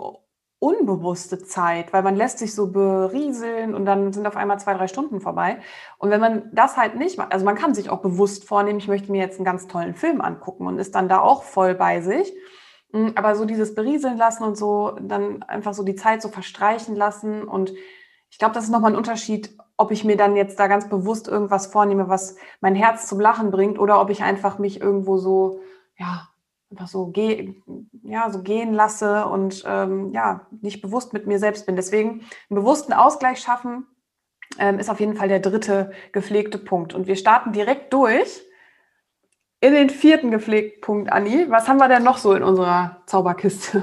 unbewusste 0.61 1.39
Zeit, 1.39 1.93
weil 1.93 2.03
man 2.03 2.17
lässt 2.17 2.39
sich 2.39 2.55
so 2.55 2.73
berieseln 2.73 3.75
und 3.75 3.85
dann 3.85 4.13
sind 4.13 4.27
auf 4.27 4.37
einmal 4.37 4.59
zwei, 4.59 4.75
drei 4.75 4.89
Stunden 4.89 5.21
vorbei. 5.21 5.61
Und 5.99 6.11
wenn 6.11 6.21
man 6.21 6.51
das 6.53 6.77
halt 6.77 6.97
nicht 6.97 7.17
macht, 7.17 7.33
also 7.33 7.45
man 7.45 7.55
kann 7.55 7.75
sich 7.75 7.91
auch 7.91 8.01
bewusst 8.01 8.45
vornehmen, 8.45 8.79
ich 8.79 8.89
möchte 8.89 9.13
mir 9.13 9.21
jetzt 9.21 9.37
einen 9.37 9.45
ganz 9.45 9.69
tollen 9.69 9.95
Film 9.95 10.21
angucken 10.21 10.67
und 10.67 10.79
ist 10.79 10.95
dann 10.95 11.09
da 11.09 11.21
auch 11.21 11.45
voll 11.45 11.75
bei 11.75 12.01
sich. 12.01 12.33
Hm, 12.93 13.13
aber 13.15 13.37
so 13.37 13.45
dieses 13.45 13.75
Berieseln 13.75 14.17
lassen 14.17 14.43
und 14.45 14.57
so, 14.57 14.97
dann 15.01 15.43
einfach 15.45 15.75
so 15.75 15.85
die 15.85 15.95
Zeit 15.95 16.23
so 16.23 16.29
verstreichen 16.29 16.97
lassen. 16.97 17.45
Und 17.45 17.73
ich 18.31 18.39
glaube, 18.39 18.55
das 18.55 18.65
ist 18.65 18.71
nochmal 18.71 18.93
ein 18.93 18.99
Unterschied, 18.99 19.57
ob 19.77 19.93
ich 19.93 20.05
mir 20.05 20.17
dann 20.17 20.35
jetzt 20.35 20.59
da 20.59 20.67
ganz 20.67 20.89
bewusst 20.89 21.29
irgendwas 21.29 21.69
vornehme, 21.69 22.09
was 22.09 22.37
mein 22.61 22.75
Herz 22.75 23.07
zum 23.07 23.21
Lachen 23.21 23.51
bringt, 23.51 23.79
oder 23.79 24.01
ob 24.01 24.11
ich 24.11 24.23
einfach 24.23 24.59
mich 24.59 24.81
irgendwo 24.81 25.19
so, 25.19 25.61
ja, 25.97 26.29
einfach 26.71 26.89
so, 26.89 27.07
geh, 27.07 27.55
ja, 28.03 28.31
so 28.31 28.43
gehen 28.43 28.73
lasse 28.73 29.27
und 29.27 29.65
ähm, 29.67 30.13
ja, 30.13 30.47
nicht 30.61 30.83
bewusst 30.83 31.13
mit 31.13 31.27
mir 31.27 31.39
selbst 31.39 31.67
bin. 31.67 31.77
Deswegen 31.77 32.23
einen 32.51 32.61
bewussten 32.61 32.93
Ausgleich 32.93 33.41
schaffen 33.41 33.87
ähm, 34.59 34.79
ist 34.79 34.91
auf 34.91 35.01
jeden 35.01 35.17
Fall 35.17 35.29
der 35.29 35.41
dritte 35.41 35.93
gepflegte 36.13 36.59
Punkt. 36.59 36.95
Und 36.95 37.07
wir 37.07 37.17
starten 37.17 37.53
direkt 37.53 37.93
durch 37.93 38.43
in 39.61 39.73
den 39.73 39.91
vierten 39.91 40.31
gepflegten 40.31 40.81
Punkt, 40.81 41.13
Anni. 41.13 41.47
Was 41.51 41.69
haben 41.69 41.79
wir 41.79 41.89
denn 41.89 42.05
noch 42.05 42.19
so 42.19 42.35
in 42.35 42.43
unserer 42.43 43.03
Zauberkiste? 43.07 43.83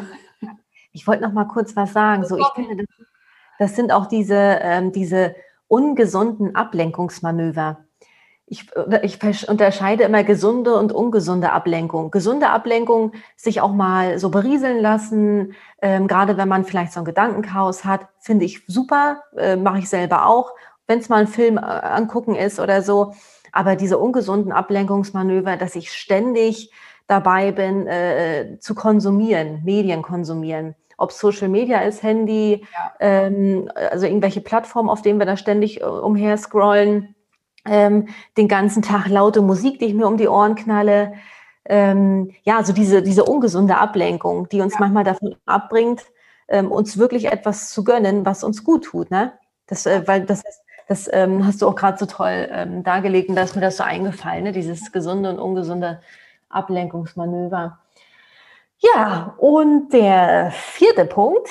Ich 0.91 1.07
wollte 1.07 1.23
noch 1.23 1.33
mal 1.33 1.45
kurz 1.45 1.75
was 1.75 1.91
sagen. 1.91 2.25
So, 2.25 2.37
ich 2.37 2.47
finde, 2.55 2.77
das, 2.77 3.07
das 3.59 3.75
sind 3.75 3.91
auch 3.91 4.05
diese, 4.05 4.59
ähm, 4.61 4.93
diese 4.93 5.35
ungesunden 5.67 6.55
Ablenkungsmanöver 6.55 7.84
ich, 8.47 8.67
ich 9.01 9.49
unterscheide 9.49 10.03
immer 10.03 10.23
gesunde 10.23 10.75
und 10.75 10.91
ungesunde 10.91 11.51
Ablenkung. 11.51 12.11
Gesunde 12.11 12.49
Ablenkung, 12.49 13.13
sich 13.35 13.61
auch 13.61 13.73
mal 13.73 14.19
so 14.19 14.29
berieseln 14.29 14.79
lassen, 14.81 15.53
ähm, 15.81 16.07
gerade 16.07 16.37
wenn 16.37 16.47
man 16.47 16.63
vielleicht 16.63 16.93
so 16.93 16.99
ein 16.99 17.05
Gedankenchaos 17.05 17.85
hat, 17.85 18.07
finde 18.19 18.45
ich 18.45 18.63
super, 18.67 19.23
äh, 19.35 19.55
mache 19.55 19.79
ich 19.79 19.89
selber 19.89 20.27
auch, 20.27 20.51
wenn 20.85 20.99
es 20.99 21.09
mal 21.09 21.21
ein 21.21 21.27
Film 21.27 21.57
äh, 21.57 21.61
angucken 21.61 22.35
ist 22.35 22.59
oder 22.59 22.83
so. 22.83 23.13
Aber 23.51 23.75
diese 23.75 23.97
ungesunden 23.97 24.51
Ablenkungsmanöver, 24.51 25.57
dass 25.57 25.75
ich 25.75 25.91
ständig 25.91 26.71
dabei 27.07 27.51
bin, 27.51 27.87
äh, 27.87 28.57
zu 28.59 28.75
konsumieren, 28.75 29.61
Medien 29.63 30.01
konsumieren. 30.01 30.75
Ob 30.97 31.11
Social 31.11 31.49
Media 31.49 31.79
ist, 31.79 32.03
Handy, 32.03 32.65
ja. 32.73 32.93
ähm, 32.99 33.69
also 33.75 34.05
irgendwelche 34.05 34.41
Plattformen, 34.41 34.89
auf 34.89 35.01
denen 35.01 35.19
wir 35.19 35.25
da 35.25 35.35
ständig 35.35 35.81
äh, 35.81 35.85
umher 35.85 36.37
scrollen 36.37 37.15
ähm, 37.65 38.07
den 38.37 38.47
ganzen 38.47 38.81
Tag 38.81 39.07
laute 39.07 39.41
Musik, 39.41 39.79
die 39.79 39.85
ich 39.85 39.93
mir 39.93 40.07
um 40.07 40.17
die 40.17 40.27
Ohren 40.27 40.55
knalle. 40.55 41.13
Ähm, 41.65 42.31
ja, 42.43 42.63
so 42.63 42.73
diese, 42.73 43.01
diese 43.01 43.25
ungesunde 43.25 43.77
Ablenkung, 43.77 44.47
die 44.49 44.61
uns 44.61 44.73
ja. 44.73 44.81
manchmal 44.81 45.03
davon 45.03 45.35
abbringt, 45.45 46.03
ähm, 46.47 46.71
uns 46.71 46.97
wirklich 46.97 47.25
etwas 47.25 47.69
zu 47.69 47.83
gönnen, 47.83 48.25
was 48.25 48.43
uns 48.43 48.63
gut 48.63 48.85
tut. 48.85 49.09
Ne? 49.09 49.33
Das, 49.67 49.85
äh, 49.85 50.03
weil 50.05 50.25
das, 50.25 50.43
das 50.87 51.09
ähm, 51.11 51.45
hast 51.45 51.61
du 51.61 51.67
auch 51.67 51.75
gerade 51.75 51.97
so 51.97 52.05
toll 52.05 52.47
ähm, 52.51 52.83
dargelegt 52.83 53.29
und 53.29 53.35
da 53.35 53.41
ist 53.41 53.55
mir 53.55 53.61
das 53.61 53.77
so 53.77 53.83
eingefallen, 53.83 54.43
ne? 54.43 54.51
dieses 54.51 54.91
gesunde 54.91 55.29
und 55.29 55.39
ungesunde 55.39 56.01
Ablenkungsmanöver. 56.49 57.79
Ja, 58.77 59.33
und 59.37 59.89
der 59.93 60.51
vierte 60.51 61.05
Punkt, 61.05 61.49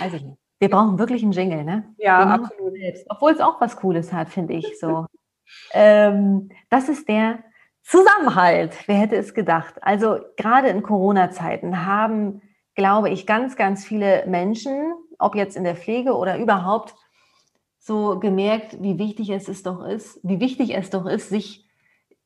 weiß 0.00 0.12
ich 0.14 0.22
nicht. 0.22 0.39
Wir 0.60 0.68
brauchen 0.68 0.98
wirklich 0.98 1.22
einen 1.22 1.32
Jingle, 1.32 1.64
ne? 1.64 1.94
Ja, 1.96 2.20
absolut. 2.20 2.74
Obwohl 3.08 3.32
es 3.32 3.40
auch 3.40 3.60
was 3.60 3.76
Cooles 3.76 4.12
hat, 4.12 4.28
finde 4.28 4.52
ich 4.54 4.78
so. 4.78 5.06
ähm, 5.72 6.50
das 6.68 6.88
ist 6.88 7.08
der 7.08 7.40
Zusammenhalt. 7.82 8.76
Wer 8.86 8.96
hätte 8.96 9.16
es 9.16 9.32
gedacht? 9.32 9.74
Also 9.80 10.18
gerade 10.36 10.68
in 10.68 10.82
Corona-Zeiten 10.82 11.86
haben, 11.86 12.42
glaube 12.74 13.08
ich, 13.08 13.26
ganz, 13.26 13.56
ganz 13.56 13.86
viele 13.86 14.26
Menschen, 14.26 14.92
ob 15.18 15.34
jetzt 15.34 15.56
in 15.56 15.64
der 15.64 15.76
Pflege 15.76 16.14
oder 16.14 16.38
überhaupt, 16.38 16.94
so 17.78 18.18
gemerkt, 18.18 18.76
wie 18.82 18.98
wichtig 18.98 19.30
es, 19.30 19.48
es 19.48 19.62
doch 19.62 19.82
ist, 19.82 20.20
wie 20.22 20.38
wichtig 20.38 20.74
es 20.76 20.90
doch 20.90 21.06
ist, 21.06 21.30
sich 21.30 21.66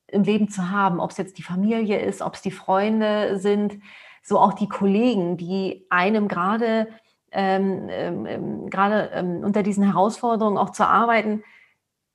im 0.08 0.24
Leben 0.24 0.48
zu 0.48 0.70
haben, 0.70 0.98
ob 0.98 1.12
es 1.12 1.16
jetzt 1.16 1.38
die 1.38 1.44
Familie 1.44 2.00
ist, 2.00 2.22
ob 2.22 2.34
es 2.34 2.42
die 2.42 2.50
Freunde 2.50 3.38
sind, 3.38 3.78
so 4.24 4.40
auch 4.40 4.54
die 4.54 4.68
Kollegen, 4.68 5.36
die 5.36 5.86
einem 5.90 6.26
gerade 6.26 6.88
ähm, 7.34 7.88
ähm, 7.90 8.26
ähm, 8.26 8.70
gerade 8.70 9.10
ähm, 9.12 9.42
unter 9.44 9.62
diesen 9.62 9.84
Herausforderungen 9.84 10.56
auch 10.56 10.70
zu 10.70 10.86
arbeiten, 10.86 11.42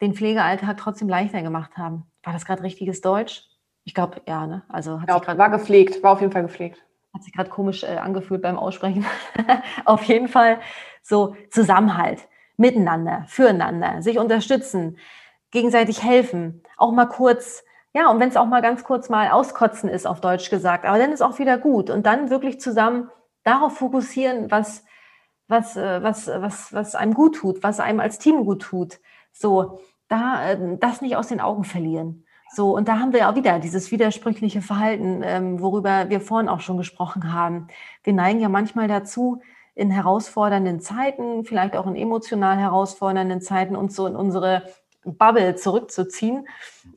den 0.01 0.13
Pflegealltag 0.13 0.77
trotzdem 0.77 1.09
leichter 1.09 1.41
gemacht 1.41 1.77
haben. 1.77 2.05
War 2.23 2.33
das 2.33 2.45
gerade 2.45 2.63
richtiges 2.63 3.01
Deutsch? 3.01 3.43
Ich 3.83 3.93
glaube, 3.93 4.21
ja, 4.27 4.47
ne? 4.47 4.63
Also 4.69 5.01
hat 5.01 5.09
ja, 5.09 5.19
grad, 5.19 5.37
war 5.37 5.49
gepflegt, 5.49 6.01
war 6.03 6.13
auf 6.13 6.21
jeden 6.21 6.31
Fall 6.31 6.43
gepflegt. 6.43 6.83
Hat 7.13 7.23
sich 7.23 7.33
gerade 7.33 7.49
komisch 7.49 7.83
äh, 7.83 7.97
angefühlt 7.97 8.41
beim 8.41 8.57
Aussprechen. 8.57 9.05
auf 9.85 10.03
jeden 10.03 10.27
Fall 10.27 10.59
so 11.01 11.35
Zusammenhalt, 11.49 12.27
miteinander, 12.55 13.25
füreinander, 13.27 14.01
sich 14.01 14.19
unterstützen, 14.19 14.97
gegenseitig 15.51 16.03
helfen, 16.03 16.63
auch 16.77 16.91
mal 16.91 17.07
kurz, 17.07 17.63
ja, 17.93 18.09
und 18.11 18.19
wenn 18.19 18.29
es 18.29 18.37
auch 18.37 18.45
mal 18.45 18.61
ganz 18.61 18.83
kurz 18.83 19.09
mal 19.09 19.29
auskotzen 19.31 19.89
ist, 19.89 20.05
auf 20.05 20.21
Deutsch 20.21 20.49
gesagt, 20.49 20.85
aber 20.85 20.99
dann 20.99 21.11
ist 21.11 21.21
auch 21.21 21.39
wieder 21.39 21.57
gut 21.57 21.89
und 21.89 22.05
dann 22.05 22.29
wirklich 22.29 22.61
zusammen 22.61 23.09
darauf 23.43 23.77
fokussieren, 23.77 24.51
was 24.51 24.83
was, 25.49 25.75
äh, 25.75 26.01
was, 26.01 26.27
was, 26.27 26.71
was 26.71 26.95
einem 26.95 27.13
gut 27.13 27.35
tut, 27.35 27.61
was 27.63 27.81
einem 27.81 27.99
als 27.99 28.19
Team 28.19 28.45
gut 28.45 28.61
tut, 28.61 28.99
So, 29.33 29.81
da 30.07 30.51
äh, 30.51 30.77
das 30.79 31.01
nicht 31.01 31.17
aus 31.17 31.27
den 31.27 31.41
Augen 31.41 31.65
verlieren. 31.65 32.25
So, 32.51 32.75
und 32.75 32.87
da 32.87 32.99
haben 32.99 33.13
wir 33.13 33.29
auch 33.29 33.35
wieder 33.35 33.59
dieses 33.59 33.91
widersprüchliche 33.91 34.61
Verhalten, 34.61 35.21
ähm, 35.23 35.61
worüber 35.61 36.09
wir 36.09 36.19
vorhin 36.21 36.49
auch 36.49 36.61
schon 36.61 36.77
gesprochen 36.77 37.31
haben. 37.33 37.67
Wir 38.03 38.13
neigen 38.13 38.39
ja 38.39 38.49
manchmal 38.49 38.87
dazu, 38.87 39.41
in 39.75 39.91
herausfordernden 39.91 40.79
Zeiten, 40.81 41.45
vielleicht 41.45 41.75
auch 41.75 41.87
in 41.87 41.95
emotional 41.95 42.57
herausfordernden 42.57 43.39
Zeiten, 43.41 43.75
uns 43.75 43.95
so 43.95 44.07
in 44.07 44.15
unsere 44.15 44.63
Bubble 45.05 45.55
zurückzuziehen 45.55 46.47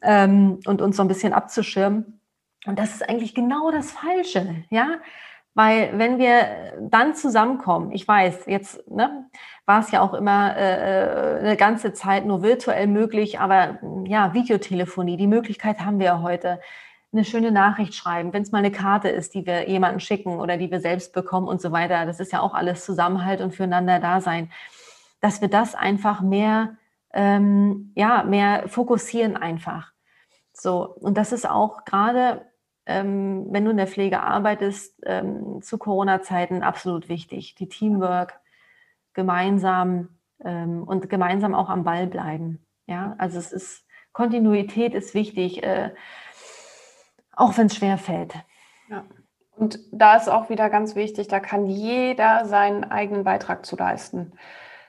ähm, 0.00 0.58
und 0.66 0.82
uns 0.82 0.96
so 0.96 1.02
ein 1.02 1.08
bisschen 1.08 1.32
abzuschirmen. 1.32 2.20
Und 2.66 2.78
das 2.78 2.94
ist 2.94 3.08
eigentlich 3.08 3.34
genau 3.34 3.70
das 3.70 3.92
Falsche, 3.92 4.64
ja. 4.70 4.98
Weil 5.54 5.90
wenn 5.98 6.18
wir 6.18 6.78
dann 6.80 7.14
zusammenkommen, 7.14 7.92
ich 7.92 8.08
weiß, 8.08 8.46
jetzt 8.46 8.88
ne, 8.90 9.28
war 9.66 9.80
es 9.80 9.90
ja 9.90 10.00
auch 10.00 10.14
immer 10.14 10.56
äh, 10.56 11.36
äh, 11.36 11.40
eine 11.40 11.56
ganze 11.56 11.92
Zeit 11.92 12.24
nur 12.24 12.42
virtuell 12.42 12.86
möglich, 12.86 13.38
aber 13.38 13.78
ja, 14.06 14.32
Videotelefonie, 14.32 15.18
die 15.18 15.26
Möglichkeit 15.26 15.80
haben 15.80 15.98
wir 15.98 16.06
ja 16.06 16.22
heute. 16.22 16.60
Eine 17.14 17.26
schöne 17.26 17.52
Nachricht 17.52 17.94
schreiben, 17.94 18.32
wenn 18.32 18.40
es 18.42 18.52
mal 18.52 18.60
eine 18.60 18.70
Karte 18.70 19.10
ist, 19.10 19.34
die 19.34 19.44
wir 19.44 19.68
jemanden 19.68 20.00
schicken 20.00 20.40
oder 20.40 20.56
die 20.56 20.70
wir 20.70 20.80
selbst 20.80 21.12
bekommen 21.12 21.46
und 21.46 21.60
so 21.60 21.70
weiter. 21.70 22.06
Das 22.06 22.20
ist 22.20 22.32
ja 22.32 22.40
auch 22.40 22.54
alles 22.54 22.86
Zusammenhalt 22.86 23.42
und 23.42 23.54
füreinander 23.54 24.00
da 24.00 24.22
sein. 24.22 24.50
Dass 25.20 25.42
wir 25.42 25.48
das 25.48 25.74
einfach 25.74 26.22
mehr, 26.22 26.78
ähm, 27.12 27.92
ja, 27.94 28.22
mehr 28.22 28.64
fokussieren 28.66 29.36
einfach. 29.36 29.92
So, 30.54 30.86
und 31.00 31.18
das 31.18 31.32
ist 31.32 31.46
auch 31.46 31.84
gerade 31.84 32.46
ähm, 32.86 33.46
wenn 33.50 33.64
du 33.64 33.70
in 33.70 33.76
der 33.76 33.86
Pflege 33.86 34.20
arbeitest, 34.20 35.00
ähm, 35.04 35.62
zu 35.62 35.78
Corona-Zeiten 35.78 36.62
absolut 36.62 37.08
wichtig. 37.08 37.54
Die 37.54 37.68
Teamwork, 37.68 38.40
gemeinsam 39.14 40.08
ähm, 40.44 40.82
und 40.84 41.10
gemeinsam 41.10 41.54
auch 41.54 41.68
am 41.68 41.84
Ball 41.84 42.06
bleiben. 42.06 42.66
Ja, 42.86 43.14
also 43.18 43.38
es 43.38 43.52
ist, 43.52 43.86
Kontinuität 44.12 44.94
ist 44.94 45.14
wichtig, 45.14 45.62
äh, 45.62 45.90
auch 47.34 47.56
wenn 47.56 47.66
es 47.66 47.76
schwer 47.76 47.98
fällt. 47.98 48.34
Ja. 48.88 49.04
Und 49.54 49.78
da 49.92 50.16
ist 50.16 50.28
auch 50.28 50.50
wieder 50.50 50.70
ganz 50.70 50.94
wichtig, 50.94 51.28
da 51.28 51.38
kann 51.40 51.66
jeder 51.66 52.46
seinen 52.46 52.84
eigenen 52.84 53.24
Beitrag 53.24 53.64
zu 53.64 53.76
leisten. 53.76 54.32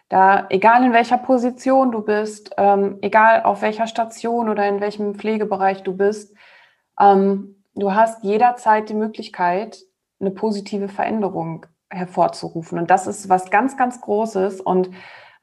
Da, 0.09 0.47
egal 0.49 0.85
in 0.85 0.93
welcher 0.93 1.17
Position 1.17 1.91
du 1.91 2.01
bist, 2.01 2.51
ähm, 2.57 2.97
egal 3.01 3.43
auf 3.43 3.61
welcher 3.61 3.87
Station 3.87 4.49
oder 4.49 4.67
in 4.67 4.79
welchem 4.79 5.15
Pflegebereich 5.15 5.83
du 5.83 5.95
bist, 5.95 6.35
ähm, 6.99 7.62
du 7.75 7.93
hast 7.93 8.23
jederzeit 8.23 8.89
die 8.89 8.93
Möglichkeit, 8.93 9.79
eine 10.19 10.31
positive 10.31 10.87
Veränderung 10.87 11.65
hervorzurufen. 11.89 12.79
Und 12.79 12.89
das 12.89 13.07
ist 13.07 13.29
was 13.29 13.49
ganz, 13.49 13.77
ganz 13.77 14.01
Großes. 14.01 14.61
Und 14.61 14.89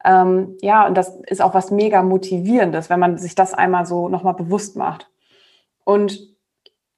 ähm, 0.03 0.57
ja, 0.61 0.87
und 0.87 0.95
das 0.95 1.15
ist 1.27 1.41
auch 1.41 1.53
was 1.53 1.71
mega 1.71 2.03
motivierendes, 2.03 2.89
wenn 2.89 2.99
man 2.99 3.17
sich 3.17 3.35
das 3.35 3.53
einmal 3.53 3.85
so 3.85 4.09
nochmal 4.09 4.33
bewusst 4.33 4.75
macht. 4.75 5.09
Und 5.83 6.19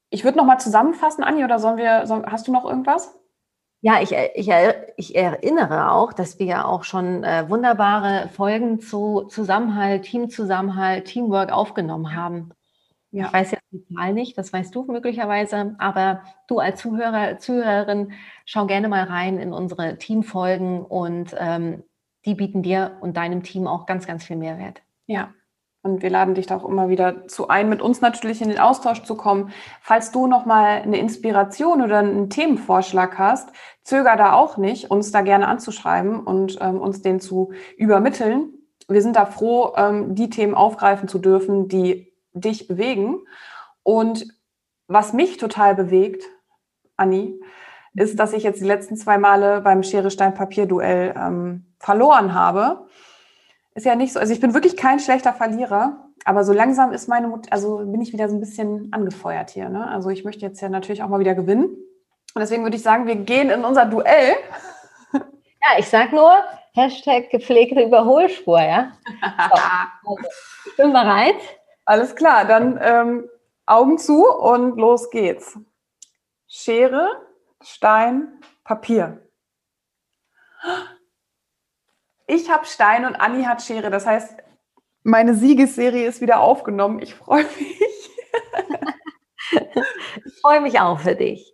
ich 0.09 0.23
würde 0.23 0.37
nochmal 0.37 0.59
zusammenfassen, 0.59 1.23
Anni, 1.23 1.43
oder 1.43 1.59
sollen 1.59 1.77
wir, 1.77 2.05
soll, 2.05 2.25
hast 2.25 2.47
du 2.47 2.51
noch 2.51 2.65
irgendwas? 2.65 3.15
Ja, 3.81 4.01
ich, 4.01 4.13
ich, 4.35 4.49
ich, 4.95 5.15
erinnere 5.15 5.91
auch, 5.91 6.13
dass 6.13 6.39
wir 6.39 6.45
ja 6.45 6.65
auch 6.65 6.85
schon 6.85 7.25
äh, 7.25 7.49
wunderbare 7.49 8.29
Folgen 8.29 8.79
zu 8.79 9.23
Zusammenhalt, 9.27 10.03
Teamzusammenhalt, 10.03 11.05
Teamwork 11.05 11.51
aufgenommen 11.51 12.15
haben. 12.15 12.53
Ja. 13.13 13.27
Ich 13.27 13.33
weiß 13.33 13.51
jetzt 13.51 13.63
die 13.71 13.85
Zahl 13.93 14.13
nicht, 14.13 14.35
das 14.39 14.51
weißt 14.51 14.73
du 14.73 14.85
möglicherweise, 14.85 15.75
aber 15.77 16.23
du 16.47 16.57
als 16.57 16.81
Zuhörer, 16.81 17.37
Zuhörerin, 17.37 18.11
schau 18.45 18.65
gerne 18.65 18.87
mal 18.87 19.03
rein 19.03 19.37
in 19.37 19.53
unsere 19.53 19.99
Teamfolgen 19.99 20.83
und 20.83 21.35
ähm, 21.37 21.83
die 22.25 22.33
bieten 22.33 22.63
dir 22.63 22.97
und 23.01 23.15
deinem 23.15 23.43
Team 23.43 23.67
auch 23.67 23.85
ganz, 23.85 24.07
ganz 24.07 24.23
viel 24.23 24.35
Mehrwert. 24.35 24.81
Ja, 25.05 25.31
und 25.83 26.01
wir 26.01 26.09
laden 26.09 26.33
dich 26.33 26.47
da 26.47 26.57
auch 26.57 26.67
immer 26.67 26.89
wieder 26.89 27.27
zu 27.27 27.49
ein, 27.49 27.69
mit 27.69 27.83
uns 27.83 28.01
natürlich 28.01 28.41
in 28.41 28.49
den 28.49 28.57
Austausch 28.57 29.03
zu 29.03 29.15
kommen. 29.15 29.51
Falls 29.79 30.11
du 30.11 30.25
nochmal 30.25 30.81
eine 30.81 30.97
Inspiration 30.97 31.83
oder 31.83 31.99
einen 31.99 32.31
Themenvorschlag 32.31 33.19
hast, 33.19 33.49
zöger 33.83 34.15
da 34.15 34.33
auch 34.33 34.57
nicht, 34.57 34.89
uns 34.89 35.11
da 35.11 35.21
gerne 35.21 35.47
anzuschreiben 35.47 36.21
und 36.21 36.57
ähm, 36.61 36.81
uns 36.81 37.03
den 37.03 37.19
zu 37.19 37.51
übermitteln. 37.77 38.53
Wir 38.87 39.03
sind 39.03 39.17
da 39.17 39.27
froh, 39.27 39.73
ähm, 39.75 40.15
die 40.15 40.31
Themen 40.31 40.55
aufgreifen 40.55 41.07
zu 41.07 41.19
dürfen, 41.19 41.67
die 41.67 42.12
dich 42.33 42.67
bewegen. 42.67 43.19
Und 43.83 44.25
was 44.87 45.13
mich 45.13 45.37
total 45.37 45.75
bewegt, 45.75 46.23
Anni, 46.97 47.39
ist, 47.95 48.19
dass 48.19 48.33
ich 48.33 48.43
jetzt 48.43 48.61
die 48.61 48.65
letzten 48.65 48.95
zwei 48.95 49.17
Male 49.17 49.61
beim 49.61 49.83
Schere-Stein-Papier-Duell 49.83 51.13
ähm, 51.15 51.65
verloren 51.79 52.33
habe. 52.33 52.87
Ist 53.75 53.85
ja 53.85 53.95
nicht 53.95 54.13
so, 54.13 54.19
also 54.19 54.33
ich 54.33 54.39
bin 54.39 54.53
wirklich 54.53 54.77
kein 54.77 54.99
schlechter 54.99 55.33
Verlierer, 55.33 56.09
aber 56.25 56.43
so 56.43 56.53
langsam 56.53 56.91
ist 56.91 57.07
meine 57.07 57.27
Mut, 57.27 57.51
also 57.51 57.77
bin 57.77 58.01
ich 58.01 58.13
wieder 58.13 58.29
so 58.29 58.35
ein 58.35 58.39
bisschen 58.39 58.91
angefeuert 58.91 59.49
hier. 59.49 59.69
Ne? 59.69 59.87
Also 59.87 60.09
ich 60.09 60.23
möchte 60.23 60.45
jetzt 60.45 60.61
ja 60.61 60.69
natürlich 60.69 61.03
auch 61.03 61.09
mal 61.09 61.19
wieder 61.19 61.35
gewinnen. 61.35 61.65
Und 61.65 62.39
deswegen 62.39 62.63
würde 62.63 62.75
ich 62.75 62.83
sagen, 62.83 63.05
wir 63.05 63.15
gehen 63.15 63.49
in 63.49 63.65
unser 63.65 63.85
Duell. 63.85 64.35
Ja, 65.65 65.79
ich 65.79 65.87
sag 65.87 66.11
nur, 66.11 66.29
Hashtag 66.75 67.29
gepflegte 67.29 67.81
Überholspur, 67.81 68.61
ja. 68.61 68.91
So, 69.21 70.11
also, 70.11 70.27
ich 70.65 70.75
bin 70.75 70.91
bereit. 70.91 71.37
Alles 71.85 72.15
klar, 72.15 72.45
dann 72.45 72.79
ähm, 72.81 73.29
Augen 73.65 73.97
zu 73.97 74.25
und 74.25 74.77
los 74.77 75.09
geht's. 75.09 75.57
Schere, 76.47 77.21
Stein, 77.61 78.39
Papier. 78.63 79.27
Ich 82.27 82.49
habe 82.49 82.65
Stein 82.65 83.05
und 83.05 83.15
Anni 83.15 83.43
hat 83.43 83.61
Schere. 83.61 83.89
Das 83.89 84.05
heißt, 84.05 84.37
meine 85.03 85.35
Siegesserie 85.35 86.07
ist 86.07 86.21
wieder 86.21 86.39
aufgenommen. 86.39 86.99
Ich 86.99 87.15
freue 87.15 87.43
mich. 87.43 88.09
ich 90.25 90.39
freue 90.41 90.61
mich 90.61 90.79
auch 90.79 90.99
für 90.99 91.15
dich. 91.15 91.53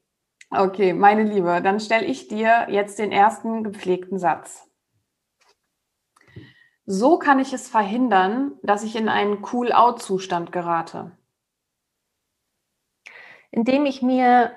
Okay, 0.51 0.93
meine 0.93 1.23
Liebe, 1.23 1.61
dann 1.61 1.79
stelle 1.79 2.05
ich 2.05 2.27
dir 2.27 2.67
jetzt 2.69 2.97
den 2.99 3.11
ersten 3.11 3.63
gepflegten 3.63 4.17
Satz. 4.17 4.68
So 6.91 7.19
kann 7.19 7.37
ich 7.37 7.53
es 7.53 7.69
verhindern, 7.69 8.53
dass 8.63 8.81
ich 8.81 8.95
in 8.95 9.09
einen 9.09 9.45
Cool-out-Zustand 9.53 10.51
gerate. 10.51 11.11
Indem 13.51 13.85
ich 13.85 14.01
mir 14.01 14.53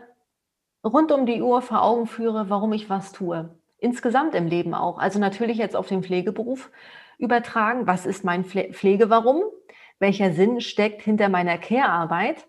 rund 0.82 1.12
um 1.12 1.26
die 1.26 1.42
Uhr 1.42 1.60
vor 1.60 1.82
Augen 1.82 2.06
führe, 2.06 2.48
warum 2.48 2.72
ich 2.72 2.88
was 2.88 3.12
tue. 3.12 3.54
Insgesamt 3.76 4.34
im 4.34 4.46
Leben 4.46 4.72
auch. 4.72 4.96
Also 4.96 5.18
natürlich 5.18 5.58
jetzt 5.58 5.76
auf 5.76 5.88
den 5.88 6.02
Pflegeberuf 6.02 6.70
übertragen. 7.18 7.86
Was 7.86 8.06
ist 8.06 8.24
mein 8.24 8.46
Pflegewarum? 8.46 9.42
Welcher 9.98 10.32
Sinn 10.32 10.62
steckt 10.62 11.02
hinter 11.02 11.28
meiner 11.28 11.58
Care-Arbeit? 11.58 12.46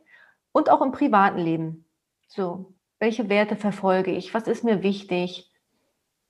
Und 0.53 0.69
auch 0.69 0.81
im 0.81 0.93
privaten 0.93 1.39
Leben. 1.39 1.85
So, 2.29 2.73
welche 2.99 3.27
Werte 3.27 3.57
verfolge 3.57 4.11
ich? 4.11 4.33
Was 4.33 4.47
ist 4.47 4.63
mir 4.63 4.81
wichtig? 4.81 5.51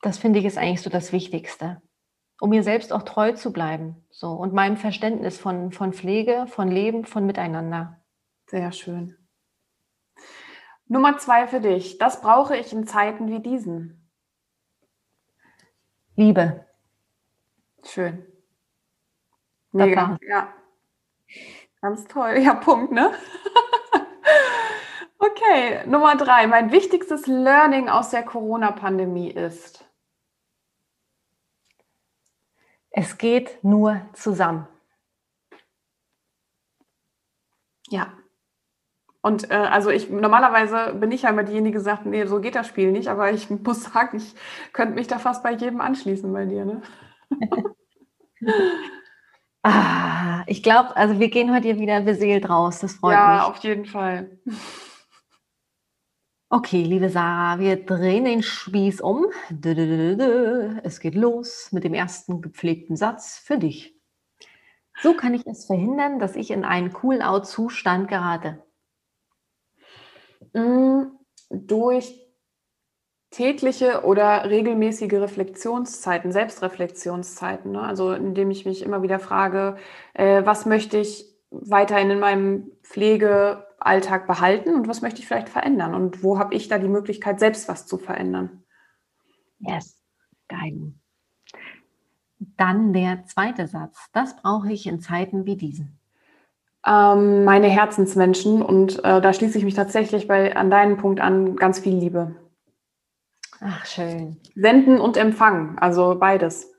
Das 0.02 0.18
finde 0.18 0.40
ich 0.40 0.46
ist 0.46 0.58
eigentlich 0.58 0.82
so 0.82 0.90
das 0.90 1.14
Wichtigste 1.14 1.84
um 2.40 2.50
mir 2.50 2.64
selbst 2.64 2.92
auch 2.92 3.04
treu 3.04 3.34
zu 3.34 3.54
bleiben. 3.54 4.06
So 4.12 4.32
und 4.32 4.54
meinem 4.54 4.78
Verständnis 4.78 5.38
von, 5.38 5.72
von 5.72 5.94
Pflege, 5.94 6.46
von 6.48 6.70
Leben, 6.70 7.06
von 7.06 7.26
Miteinander. 7.26 8.02
Sehr 8.48 8.72
schön. 8.72 9.18
Nummer 10.88 11.18
zwei 11.18 11.48
für 11.48 11.60
dich. 11.60 11.98
Das 11.98 12.22
brauche 12.22 12.56
ich 12.58 12.74
in 12.74 12.86
Zeiten 12.86 13.30
wie 13.30 13.40
diesen. 13.40 14.10
Liebe. 16.16 16.66
Schön. 17.84 18.26
Mega. 19.72 20.18
Ja. 20.28 20.54
Ganz 21.82 22.06
toll. 22.06 22.38
Ja, 22.38 22.54
Punkt, 22.54 22.92
ne? 22.92 23.12
okay, 25.18 25.86
Nummer 25.88 26.16
drei. 26.16 26.48
Mein 26.48 26.72
wichtigstes 26.72 27.26
Learning 27.28 27.90
aus 27.90 28.12
der 28.12 28.24
Corona-Pandemie 28.24 29.32
ist. 29.32 29.84
Es 32.96 33.18
geht 33.18 33.64
nur 33.64 34.02
zusammen. 34.14 34.68
Ja. 37.90 38.14
Und 39.22 39.50
äh, 39.50 39.56
also 39.56 39.90
ich 39.90 40.10
normalerweise 40.10 40.94
bin 40.94 41.12
ich 41.12 41.24
ja 41.24 41.30
immer 41.30 41.44
diejenige, 41.44 41.80
die 41.80 41.84
sagt, 41.84 42.06
nee, 42.06 42.26
so 42.26 42.40
geht 42.40 42.56
das 42.56 42.68
Spiel 42.68 42.92
nicht, 42.92 43.08
aber 43.08 43.32
ich 43.32 43.50
muss 43.64 43.84
sagen, 43.84 44.18
ich 44.18 44.36
könnte 44.74 44.94
mich 44.94 45.08
da 45.08 45.18
fast 45.18 45.44
bei 45.44 45.54
jedem 45.54 45.82
anschließen 45.82 46.32
bei 46.32 46.46
dir, 46.46 46.66
ne? 46.66 46.82
ah, 49.64 50.44
ich 50.46 50.62
glaube, 50.62 50.96
also 50.96 51.20
wir 51.20 51.30
gehen 51.30 51.52
heute 51.52 51.70
hier 51.70 51.80
wieder 51.80 52.02
beseelt 52.02 52.48
raus. 52.48 52.80
Das 52.80 52.94
freut 52.94 53.14
ja, 53.14 53.28
mich. 53.28 53.42
Ja, 53.42 53.48
auf 53.48 53.58
jeden 53.58 53.86
Fall. 53.86 54.38
Okay, 56.56 56.84
liebe 56.84 57.10
Sarah, 57.10 57.58
wir 57.58 57.84
drehen 57.84 58.26
den 58.26 58.44
Spieß 58.44 59.02
um. 59.02 59.26
Es 60.84 61.00
geht 61.00 61.16
los 61.16 61.72
mit 61.72 61.84
dem 61.84 61.96
ersten 61.96 62.44
gepflegten 62.44 62.96
Satz 62.96 63.40
für 63.40 63.58
dich. 63.58 64.00
So 65.02 65.16
kann 65.16 65.34
ich 65.34 65.48
es 65.48 65.66
verhindern, 65.66 66.20
dass 66.20 66.36
ich 66.36 66.52
in 66.52 66.64
einen 66.64 66.96
Cool-out-Zustand 67.02 68.08
gerate. 68.08 68.64
Mm, 70.54 71.06
durch 71.50 72.14
tägliche 73.32 74.04
oder 74.04 74.48
regelmäßige 74.48 75.14
Reflexionszeiten, 75.14 76.32
Selbstreflexionszeiten. 76.32 77.72
Ne? 77.72 77.82
Also 77.82 78.14
indem 78.14 78.52
ich 78.52 78.68
mich 78.68 78.84
immer 78.84 79.02
wieder 79.02 79.18
frage, 79.18 79.78
äh, 80.14 80.46
was 80.46 80.68
möchte 80.68 81.00
ich 81.00 81.26
weiterhin 81.50 82.12
in 82.12 82.20
meinem 82.20 82.72
Pflegealltag 83.84 84.28
behalten 84.28 84.76
und 84.76 84.88
was 84.88 85.02
möchte 85.02 85.20
ich 85.20 85.28
vielleicht 85.28 85.50
verändern 85.50 85.94
und 85.94 86.24
wo 86.24 86.40
habe 86.40 86.56
ich 86.56 86.68
da 86.68 86.78
die 86.78 86.88
Möglichkeit, 86.88 87.40
selbst 87.40 87.68
was 87.68 87.86
zu 87.86 87.98
verändern. 87.98 88.64
Yes, 89.60 90.02
geil. 90.48 90.94
Dann 92.58 92.94
der 92.94 93.26
zweite 93.26 93.68
Satz. 93.68 94.10
Das 94.14 94.36
brauche 94.36 94.72
ich 94.72 94.86
in 94.86 95.00
Zeiten 95.00 95.46
wie 95.46 95.56
diesen. 95.56 96.00
Ähm, 96.86 97.46
meine 97.46 97.68
Herzensmenschen 97.68 98.62
und 98.62 99.00
äh, 99.06 99.22
da 99.22 99.34
schließe 99.34 99.58
ich 99.58 99.64
mich 99.64 99.76
tatsächlich 99.76 100.28
bei, 100.28 100.56
an 100.56 100.70
deinen 100.70 100.98
Punkt 100.98 101.22
an, 101.22 101.56
ganz 101.56 101.80
viel 101.80 101.96
Liebe. 101.96 102.36
Ach, 103.62 103.86
schön. 103.86 104.38
Senden 104.56 105.00
und 105.00 105.16
empfangen, 105.16 105.78
also 105.80 106.18
beides. 106.20 106.70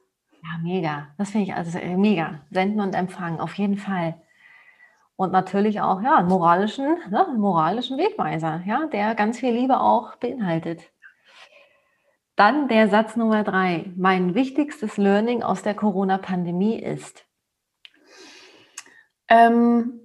Ja, 0.42 0.58
mega. 0.62 1.08
Das 1.16 1.30
finde 1.30 1.46
ich 1.46 1.54
also 1.54 1.78
äh, 1.78 1.96
mega. 1.96 2.40
Senden 2.50 2.80
und 2.80 2.94
empfangen, 2.94 3.40
auf 3.40 3.54
jeden 3.54 3.78
Fall. 3.78 4.14
Und 5.16 5.32
natürlich 5.32 5.80
auch, 5.80 6.02
ja, 6.02 6.16
einen 6.16 6.28
moralischen, 6.28 6.96
ne, 7.10 7.28
einen 7.28 7.40
moralischen 7.40 7.98
Wegweiser, 7.98 8.62
ja, 8.66 8.86
der 8.86 9.14
ganz 9.14 9.38
viel 9.38 9.52
Liebe 9.52 9.80
auch 9.80 10.16
beinhaltet. 10.16 10.90
Dann 12.36 12.66
der 12.66 12.88
Satz 12.88 13.14
Nummer 13.14 13.44
drei. 13.44 13.92
Mein 13.96 14.34
wichtigstes 14.34 14.96
Learning 14.96 15.44
aus 15.44 15.62
der 15.62 15.74
Corona-Pandemie 15.74 16.80
ist. 16.80 17.24
Ähm, 19.28 20.00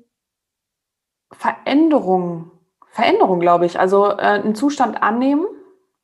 Veränderung. 1.31 2.51
Veränderung, 2.91 3.39
glaube 3.39 3.65
ich. 3.65 3.79
Also 3.79 4.11
äh, 4.11 4.21
einen 4.21 4.53
Zustand 4.53 5.01
annehmen 5.01 5.47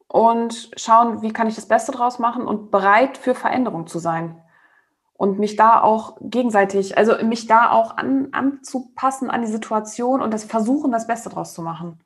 und 0.08 0.72
schauen, 0.78 1.22
wie 1.22 1.32
kann 1.32 1.48
ich 1.48 1.56
das 1.56 1.68
Beste 1.68 1.92
draus 1.92 2.18
machen 2.18 2.48
und 2.48 2.72
bereit 2.72 3.18
für 3.18 3.36
Veränderung 3.36 3.86
zu 3.86 4.00
sein. 4.00 4.42
Und 5.18 5.40
mich 5.40 5.56
da 5.56 5.82
auch 5.82 6.18
gegenseitig, 6.22 6.98
also 6.98 7.24
mich 7.24 7.48
da 7.48 7.72
auch 7.72 7.96
an, 7.96 8.30
anzupassen 8.34 9.30
an 9.30 9.42
die 9.42 9.52
Situation 9.52 10.22
und 10.22 10.34
das 10.34 10.44
Versuchen, 10.44 10.92
das 10.92 11.08
Beste 11.08 11.30
draus 11.30 11.54
zu 11.54 11.62
machen. 11.62 12.00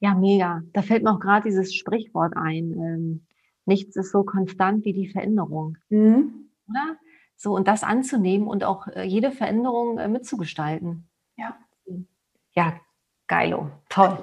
Ja, 0.00 0.14
mega. 0.14 0.62
Da 0.72 0.82
fällt 0.82 1.02
mir 1.02 1.12
auch 1.12 1.20
gerade 1.20 1.44
dieses 1.44 1.74
Sprichwort 1.74 2.34
ein. 2.36 2.72
Ähm, 2.72 3.26
nichts 3.66 3.96
ist 3.96 4.10
so 4.10 4.22
konstant 4.24 4.84
wie 4.84 4.92
die 4.92 5.08
Veränderung. 5.08 5.76
Mhm. 5.90 6.50
Oder? 6.68 6.96
So, 7.36 7.54
und 7.54 7.68
das 7.68 7.82
anzunehmen 7.82 8.46
und 8.48 8.64
auch 8.64 8.86
äh, 8.88 9.02
jede 9.02 9.30
Veränderung 9.30 9.98
äh, 9.98 10.08
mitzugestalten. 10.08 11.08
Ja. 11.36 11.56
Ja, 12.54 12.74
geilo. 13.26 13.70
Toll. 13.88 14.18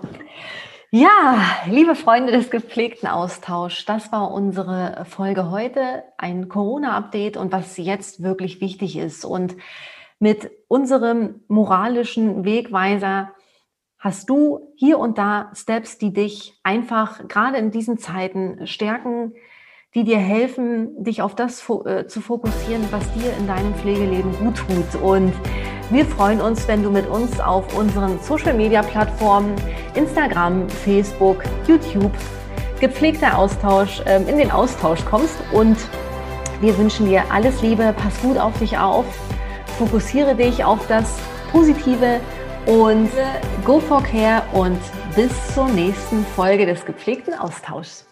Ja, 0.94 1.58
liebe 1.68 1.96
Freunde 1.96 2.34
des 2.34 2.50
gepflegten 2.50 3.08
Austauschs, 3.08 3.86
das 3.86 4.12
war 4.12 4.30
unsere 4.30 5.06
Folge 5.08 5.50
heute, 5.50 6.04
ein 6.18 6.50
Corona-Update 6.50 7.38
und 7.38 7.54
was 7.54 7.78
jetzt 7.78 8.24
wirklich 8.24 8.60
wichtig 8.60 8.98
ist. 8.98 9.24
Und 9.24 9.56
mit 10.20 10.52
unserem 10.68 11.46
moralischen 11.48 12.44
Wegweiser 12.44 13.32
hast 14.00 14.30
du 14.30 14.74
hier 14.76 15.00
und 15.00 15.18
da 15.18 15.50
Steps, 15.56 15.98
die 15.98 16.12
dich 16.12 16.60
einfach 16.62 17.26
gerade 17.30 17.56
in 17.56 17.72
diesen 17.72 17.98
Zeiten 17.98 18.68
stärken, 18.68 19.34
die 19.96 20.04
dir 20.04 20.18
helfen, 20.18 21.02
dich 21.02 21.22
auf 21.22 21.36
das 21.36 21.70
äh, 21.86 22.08
zu 22.08 22.20
fokussieren, 22.20 22.86
was 22.92 23.10
dir 23.14 23.34
in 23.38 23.48
deinem 23.48 23.74
Pflegeleben 23.76 24.34
gut 24.40 24.58
tut. 24.58 25.02
Und 25.02 25.32
wir 25.92 26.06
freuen 26.06 26.40
uns, 26.40 26.68
wenn 26.68 26.84
du 26.84 26.90
mit 26.90 27.06
uns 27.08 27.40
auf 27.40 27.78
unseren 27.78 28.18
Social-Media-Plattformen 28.22 29.56
Instagram, 29.96 30.70
Facebook, 30.70 31.44
YouTube 31.68 32.14
gepflegter 32.80 33.38
Austausch 33.38 34.02
ähm, 34.06 34.28
in 34.28 34.38
den 34.38 34.52
Austausch 34.52 35.04
kommst. 35.06 35.36
Und 35.52 35.78
wir 36.62 36.78
wünschen 36.78 37.08
dir 37.08 37.24
alles 37.30 37.62
Liebe, 37.62 37.94
pass 37.98 38.22
gut 38.22 38.38
auf 38.38 38.58
dich 38.60 38.78
auf, 38.78 39.06
fokussiere 39.78 40.34
dich 40.36 40.64
auf 40.64 40.88
das 40.88 41.18
Positive 41.52 42.22
und 42.66 43.10
go 43.66 43.80
for 43.80 44.02
care 44.02 44.44
und 44.54 44.80
bis 45.16 45.54
zur 45.54 45.68
nächsten 45.68 46.26
Folge 46.36 46.66
des 46.66 46.86
gepflegten 46.86 47.34
Austauschs. 47.34 48.11